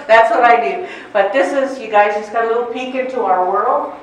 that's 0.07 0.29
what 0.31 0.43
I 0.43 0.57
do. 0.69 0.87
But 1.13 1.31
this 1.31 1.53
is, 1.53 1.79
you 1.79 1.89
guys 1.89 2.13
just 2.15 2.33
got 2.33 2.45
a 2.45 2.47
little 2.47 2.65
peek 2.65 2.95
into 2.95 3.21
our 3.21 3.49
world. 3.49 3.93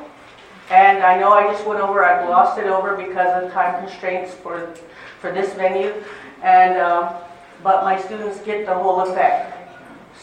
And 0.71 1.03
I 1.03 1.19
know 1.19 1.33
I 1.33 1.53
just 1.53 1.67
went 1.67 1.81
over, 1.81 2.05
I 2.05 2.25
glossed 2.25 2.59
it 2.59 2.67
over 2.67 2.97
because 2.97 3.45
of 3.45 3.53
time 3.53 3.85
constraints 3.85 4.33
for, 4.33 4.75
for 5.23 5.33
this 5.33 5.55
venue. 5.55 5.95
And, 6.43 6.79
um, 6.79 7.15
but 7.63 7.85
my 7.85 7.99
students 7.99 8.41
get 8.41 8.67
the 8.67 8.75
whole 8.75 9.01
effect. 9.01 9.57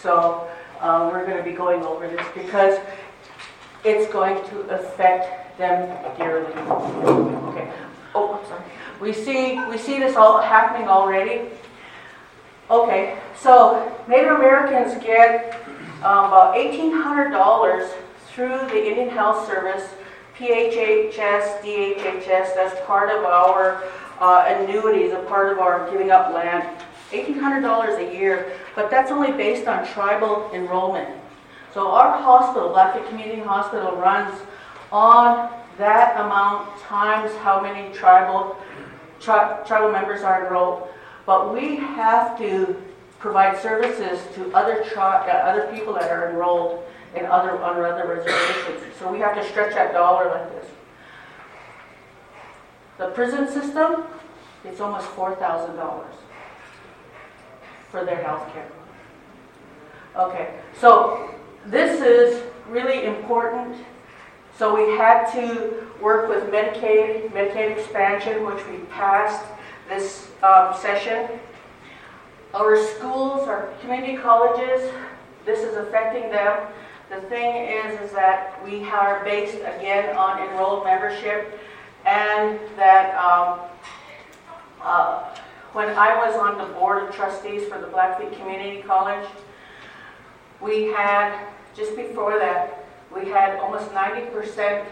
So 0.03 0.47
um, 0.81 1.07
we're 1.07 1.25
going 1.25 1.37
to 1.37 1.43
be 1.43 1.53
going 1.53 1.81
over 1.83 2.07
this 2.07 2.25
because 2.35 2.77
it's 3.83 4.11
going 4.11 4.35
to 4.49 4.59
affect 4.69 5.57
them 5.57 5.87
dearly. 6.17 6.53
Okay. 6.53 7.71
Oh, 8.13 8.39
I'm 8.39 8.47
sorry. 8.47 8.63
We 8.99 9.13
see 9.13 9.57
we 9.69 9.77
see 9.77 9.97
this 9.97 10.17
all 10.17 10.41
happening 10.41 10.89
already. 10.89 11.49
Okay, 12.69 13.17
so 13.35 13.97
Native 14.07 14.33
Americans 14.33 15.01
get 15.03 15.55
um, 16.03 16.25
about 16.25 16.55
$1,800 16.55 17.89
through 18.27 18.57
the 18.69 18.87
Indian 18.87 19.09
Health 19.09 19.47
Service, 19.47 19.89
PHHS, 20.39 21.61
DHHS. 21.61 22.55
That's 22.55 22.79
part 22.87 23.09
of 23.09 23.25
our 23.25 23.83
uh, 24.19 24.45
annuities, 24.47 25.11
a 25.11 25.19
part 25.27 25.51
of 25.51 25.59
our 25.59 25.89
giving 25.91 26.11
up 26.11 26.33
land. 26.33 26.63
$1,800 27.11 27.97
a 27.97 28.15
year, 28.15 28.53
but 28.75 28.89
that's 28.89 29.11
only 29.11 29.31
based 29.31 29.67
on 29.67 29.85
tribal 29.87 30.49
enrollment. 30.53 31.09
So 31.73 31.91
our 31.91 32.21
hospital, 32.21 32.69
Blackfeet 32.69 33.07
Community 33.09 33.41
Hospital, 33.41 33.95
runs 33.97 34.39
on 34.91 35.51
that 35.77 36.19
amount 36.19 36.79
times 36.81 37.35
how 37.37 37.61
many 37.61 37.93
tribal 37.93 38.55
tri- 39.19 39.61
tribal 39.65 39.91
members 39.91 40.21
are 40.21 40.45
enrolled. 40.45 40.87
But 41.25 41.53
we 41.53 41.75
have 41.75 42.37
to 42.37 42.75
provide 43.19 43.57
services 43.59 44.19
to 44.35 44.53
other 44.53 44.83
uh, 44.95 45.01
other 45.01 45.69
people 45.73 45.93
that 45.93 46.09
are 46.11 46.29
enrolled 46.29 46.83
in 47.15 47.25
other 47.25 47.61
on 47.63 47.83
other 47.83 48.07
reservations. 48.07 48.95
So 48.99 49.11
we 49.11 49.19
have 49.19 49.35
to 49.35 49.43
stretch 49.49 49.73
that 49.75 49.93
dollar 49.93 50.29
like 50.29 50.51
this. 50.51 50.69
The 52.97 53.07
prison 53.11 53.47
system, 53.47 54.03
it's 54.65 54.79
almost 54.79 55.07
four 55.07 55.35
thousand 55.35 55.75
dollars 55.75 56.13
for 57.89 58.05
their 58.05 58.21
health 58.21 58.51
care. 58.53 58.71
Okay, 60.15 60.53
so 60.79 61.33
this 61.65 62.01
is 62.01 62.43
really 62.67 63.05
important. 63.05 63.75
So 64.57 64.75
we 64.75 64.97
had 64.97 65.31
to 65.31 65.87
work 66.01 66.27
with 66.27 66.43
Medicaid, 66.51 67.29
Medicaid 67.31 67.77
expansion, 67.77 68.45
which 68.45 68.65
we 68.67 68.79
passed 68.87 69.45
this 69.87 70.29
um, 70.43 70.75
session. 70.77 71.39
Our 72.53 72.83
schools, 72.95 73.47
our 73.47 73.73
community 73.79 74.17
colleges, 74.17 74.91
this 75.45 75.59
is 75.59 75.77
affecting 75.77 76.29
them. 76.29 76.67
The 77.09 77.21
thing 77.21 77.67
is, 77.67 77.99
is 78.01 78.11
that 78.11 78.63
we 78.63 78.83
are 78.83 79.23
based 79.23 79.55
again 79.55 80.15
on 80.15 80.47
enrolled 80.47 80.83
membership, 80.83 81.59
and 82.05 82.59
that 82.77 83.15
um, 83.15 83.61
uh, 84.79 85.35
when 85.73 85.89
I 85.89 86.15
was 86.23 86.35
on 86.35 86.59
the 86.59 86.71
board 86.75 87.03
of 87.03 87.15
trustees 87.15 87.67
for 87.67 87.81
the 87.81 87.87
Blackfeet 87.87 88.33
Community 88.33 88.83
College, 88.83 89.27
we 90.61 90.83
had 90.91 91.47
just 91.75 91.95
before 91.95 92.37
that, 92.37 92.85
we 93.11 93.27
had 93.29 93.57
almost 93.59 93.89
90% 93.89 94.85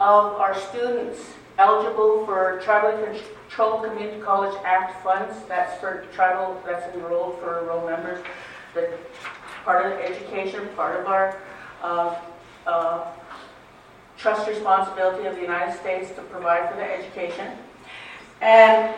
of 0.00 0.32
our 0.40 0.58
students 0.58 1.20
eligible 1.56 2.26
for 2.26 2.60
Tribal 2.64 3.00
Controlled 3.04 3.84
Community 3.84 4.20
College 4.20 4.56
Act 4.64 5.04
funds. 5.04 5.36
That's 5.46 5.78
for 5.78 6.04
tribal, 6.12 6.60
that's 6.66 6.92
enrolled 6.96 7.38
for 7.38 7.60
enrolled 7.60 7.88
members. 7.88 8.24
The 8.74 8.90
part 9.64 9.86
of 9.86 9.92
the 9.92 10.04
education, 10.04 10.68
part 10.74 10.98
of 10.98 11.06
our 11.06 11.36
uh, 11.82 12.16
uh, 12.66 13.06
trust 14.16 14.48
responsibility 14.48 15.26
of 15.26 15.34
the 15.34 15.42
United 15.42 15.78
States 15.78 16.10
to 16.10 16.22
provide 16.22 16.70
for 16.70 16.76
the 16.76 16.84
education. 16.84 17.56
And 18.40 18.94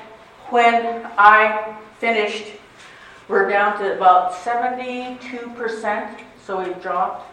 when 0.50 1.06
I 1.16 1.76
finished, 1.98 2.46
we're 3.28 3.48
down 3.48 3.78
to 3.78 3.96
about 3.96 4.32
72%, 4.32 6.20
so 6.44 6.62
we've 6.62 6.82
dropped. 6.82 7.30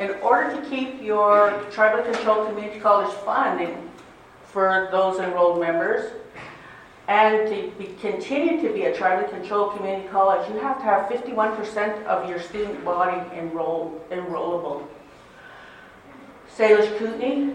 In 0.00 0.10
order 0.22 0.60
to 0.60 0.70
keep 0.70 1.02
your 1.02 1.50
tribally 1.70 2.04
controlled 2.04 2.48
community 2.48 2.80
college 2.80 3.12
funding 3.18 3.90
for 4.46 4.88
those 4.90 5.18
enrolled 5.18 5.60
members, 5.60 6.12
and 7.08 7.48
to 7.48 7.70
be, 7.78 7.94
continue 8.00 8.62
to 8.62 8.72
be 8.72 8.84
a 8.84 8.96
tribally 8.96 9.28
controlled 9.28 9.76
community 9.76 10.08
college, 10.08 10.48
you 10.48 10.58
have 10.58 10.78
to 10.78 10.84
have 10.84 11.08
51% 11.10 12.04
of 12.04 12.28
your 12.28 12.40
student 12.40 12.82
body 12.84 13.20
enrolled, 13.36 14.08
enrollable. 14.10 14.86
Salish 16.56 16.96
Kootenai 16.98 17.54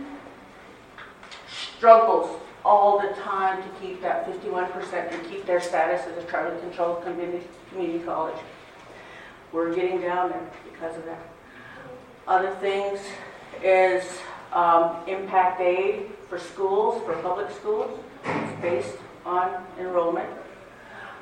struggles 1.47 2.39
all 2.63 2.99
the 2.99 3.09
time 3.21 3.63
to 3.63 3.69
keep 3.79 4.01
that 4.01 4.27
51% 4.27 5.11
and 5.11 5.29
keep 5.29 5.45
their 5.45 5.61
status 5.61 6.05
as 6.05 6.23
a 6.23 6.27
tribally 6.27 6.59
controlled 6.61 7.03
community, 7.03 7.47
community 7.69 7.99
college. 7.99 8.37
We're 9.51 9.73
getting 9.73 10.01
down 10.01 10.29
there 10.29 10.49
because 10.71 10.95
of 10.95 11.05
that. 11.05 11.21
Other 12.27 12.53
things 12.55 12.99
is 13.63 14.03
um, 14.53 14.97
impact 15.07 15.61
aid 15.61 16.11
for 16.27 16.37
schools, 16.37 17.01
for 17.03 17.15
public 17.21 17.49
schools. 17.49 17.99
It's 18.25 18.61
based 18.61 18.97
on 19.29 19.63
enrollment. 19.79 20.29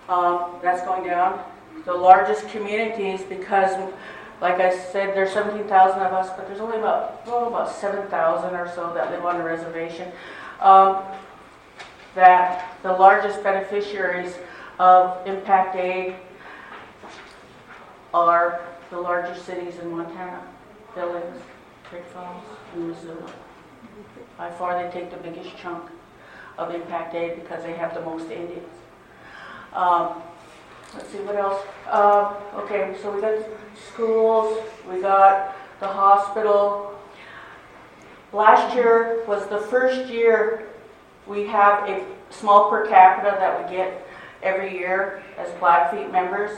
Um, 0.10 0.56
that's 0.62 0.86
going 0.86 1.06
down. 1.06 1.44
The 1.86 1.94
largest 1.94 2.48
communities, 2.50 3.22
because 3.24 3.92
like 4.42 4.60
I 4.60 4.78
said, 4.78 5.16
there's 5.16 5.32
17,000 5.32 6.00
of 6.00 6.14
us, 6.14 6.30
but 6.38 6.48
there's 6.48 6.60
only 6.60 6.78
about, 6.78 7.26
well, 7.26 7.48
about 7.48 7.72
7,000 7.72 8.56
or 8.56 8.72
so 8.74 8.94
that 8.94 9.12
live 9.12 9.26
on 9.26 9.42
a 9.42 9.44
reservation. 9.44 10.12
Um, 10.62 11.04
that 12.16 12.78
the 12.84 12.92
largest 12.92 13.44
beneficiaries 13.44 14.36
of 14.80 15.26
impact 15.28 15.76
aid 15.76 16.16
are 18.14 18.62
the 18.90 19.00
larger 19.00 19.40
cities 19.40 19.78
in 19.80 19.92
Montana, 19.92 20.42
Billings, 20.96 21.42
Great 21.90 22.06
Falls, 22.08 22.44
and 22.74 22.90
Missoula. 22.90 23.32
By 24.38 24.52
far, 24.52 24.82
they 24.82 24.90
take 24.92 25.12
the 25.12 25.18
biggest 25.18 25.56
chunk 25.58 25.90
of 26.58 26.74
impact 26.74 27.16
aid 27.16 27.36
because 27.42 27.64
they 27.64 27.74
have 27.74 27.94
the 27.94 28.02
most 28.02 28.30
Indians. 28.32 28.68
Um, 29.74 30.22
let's 30.94 31.10
see 31.10 31.20
what 31.20 31.36
else. 31.36 31.62
Uh, 31.88 32.34
okay, 32.56 32.96
so 33.02 33.14
we 33.14 33.22
got 33.22 33.38
schools, 33.94 34.60
we 34.90 35.02
got 35.02 35.56
the 35.80 35.88
hospital. 35.88 36.98
Last 38.34 38.76
year 38.76 39.24
was 39.28 39.48
the 39.48 39.60
first 39.60 40.10
year 40.12 40.68
we 41.28 41.46
have 41.48 41.88
a 41.90 42.04
small 42.30 42.70
per 42.70 42.88
capita 42.88 43.36
that 43.40 43.64
we 43.70 43.76
get 43.76 44.08
every 44.42 44.78
year 44.78 45.22
as 45.38 45.50
Blackfeet 45.60 46.12
members. 46.12 46.52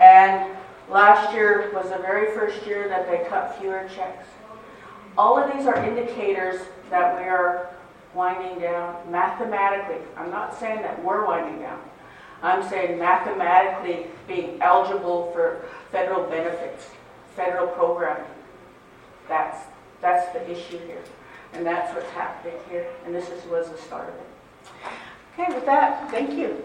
And 0.00 0.56
last 0.90 1.32
year 1.34 1.70
was 1.74 1.90
the 1.90 1.98
very 1.98 2.34
first 2.34 2.66
year 2.66 2.88
that 2.88 3.08
they 3.08 3.28
cut 3.28 3.58
fewer 3.60 3.88
checks. 3.94 4.26
All 5.16 5.38
of 5.38 5.52
these 5.52 5.66
are 5.66 5.76
indicators 5.84 6.62
that 6.90 7.16
we 7.16 7.24
are 7.24 7.68
winding 8.14 8.60
down 8.60 9.10
mathematically. 9.10 10.00
I'm 10.16 10.30
not 10.30 10.58
saying 10.58 10.82
that 10.82 11.02
we're 11.04 11.26
winding 11.26 11.60
down. 11.60 11.80
I'm 12.42 12.68
saying 12.68 12.98
mathematically 12.98 14.06
being 14.26 14.60
eligible 14.60 15.30
for 15.32 15.64
federal 15.90 16.28
benefits, 16.28 16.90
federal 17.36 17.68
programming. 17.68 18.26
That's, 19.28 19.58
that's 20.00 20.32
the 20.32 20.50
issue 20.50 20.78
here. 20.86 21.02
And 21.52 21.64
that's 21.64 21.94
what's 21.94 22.10
happening 22.10 22.56
here. 22.68 22.86
And 23.06 23.14
this 23.14 23.28
is, 23.28 23.44
was 23.46 23.70
the 23.70 23.78
start 23.78 24.08
of 24.08 24.14
it. 24.14 24.26
Okay, 25.38 25.54
with 25.54 25.66
that, 25.66 26.10
thank 26.10 26.32
you. 26.32 26.62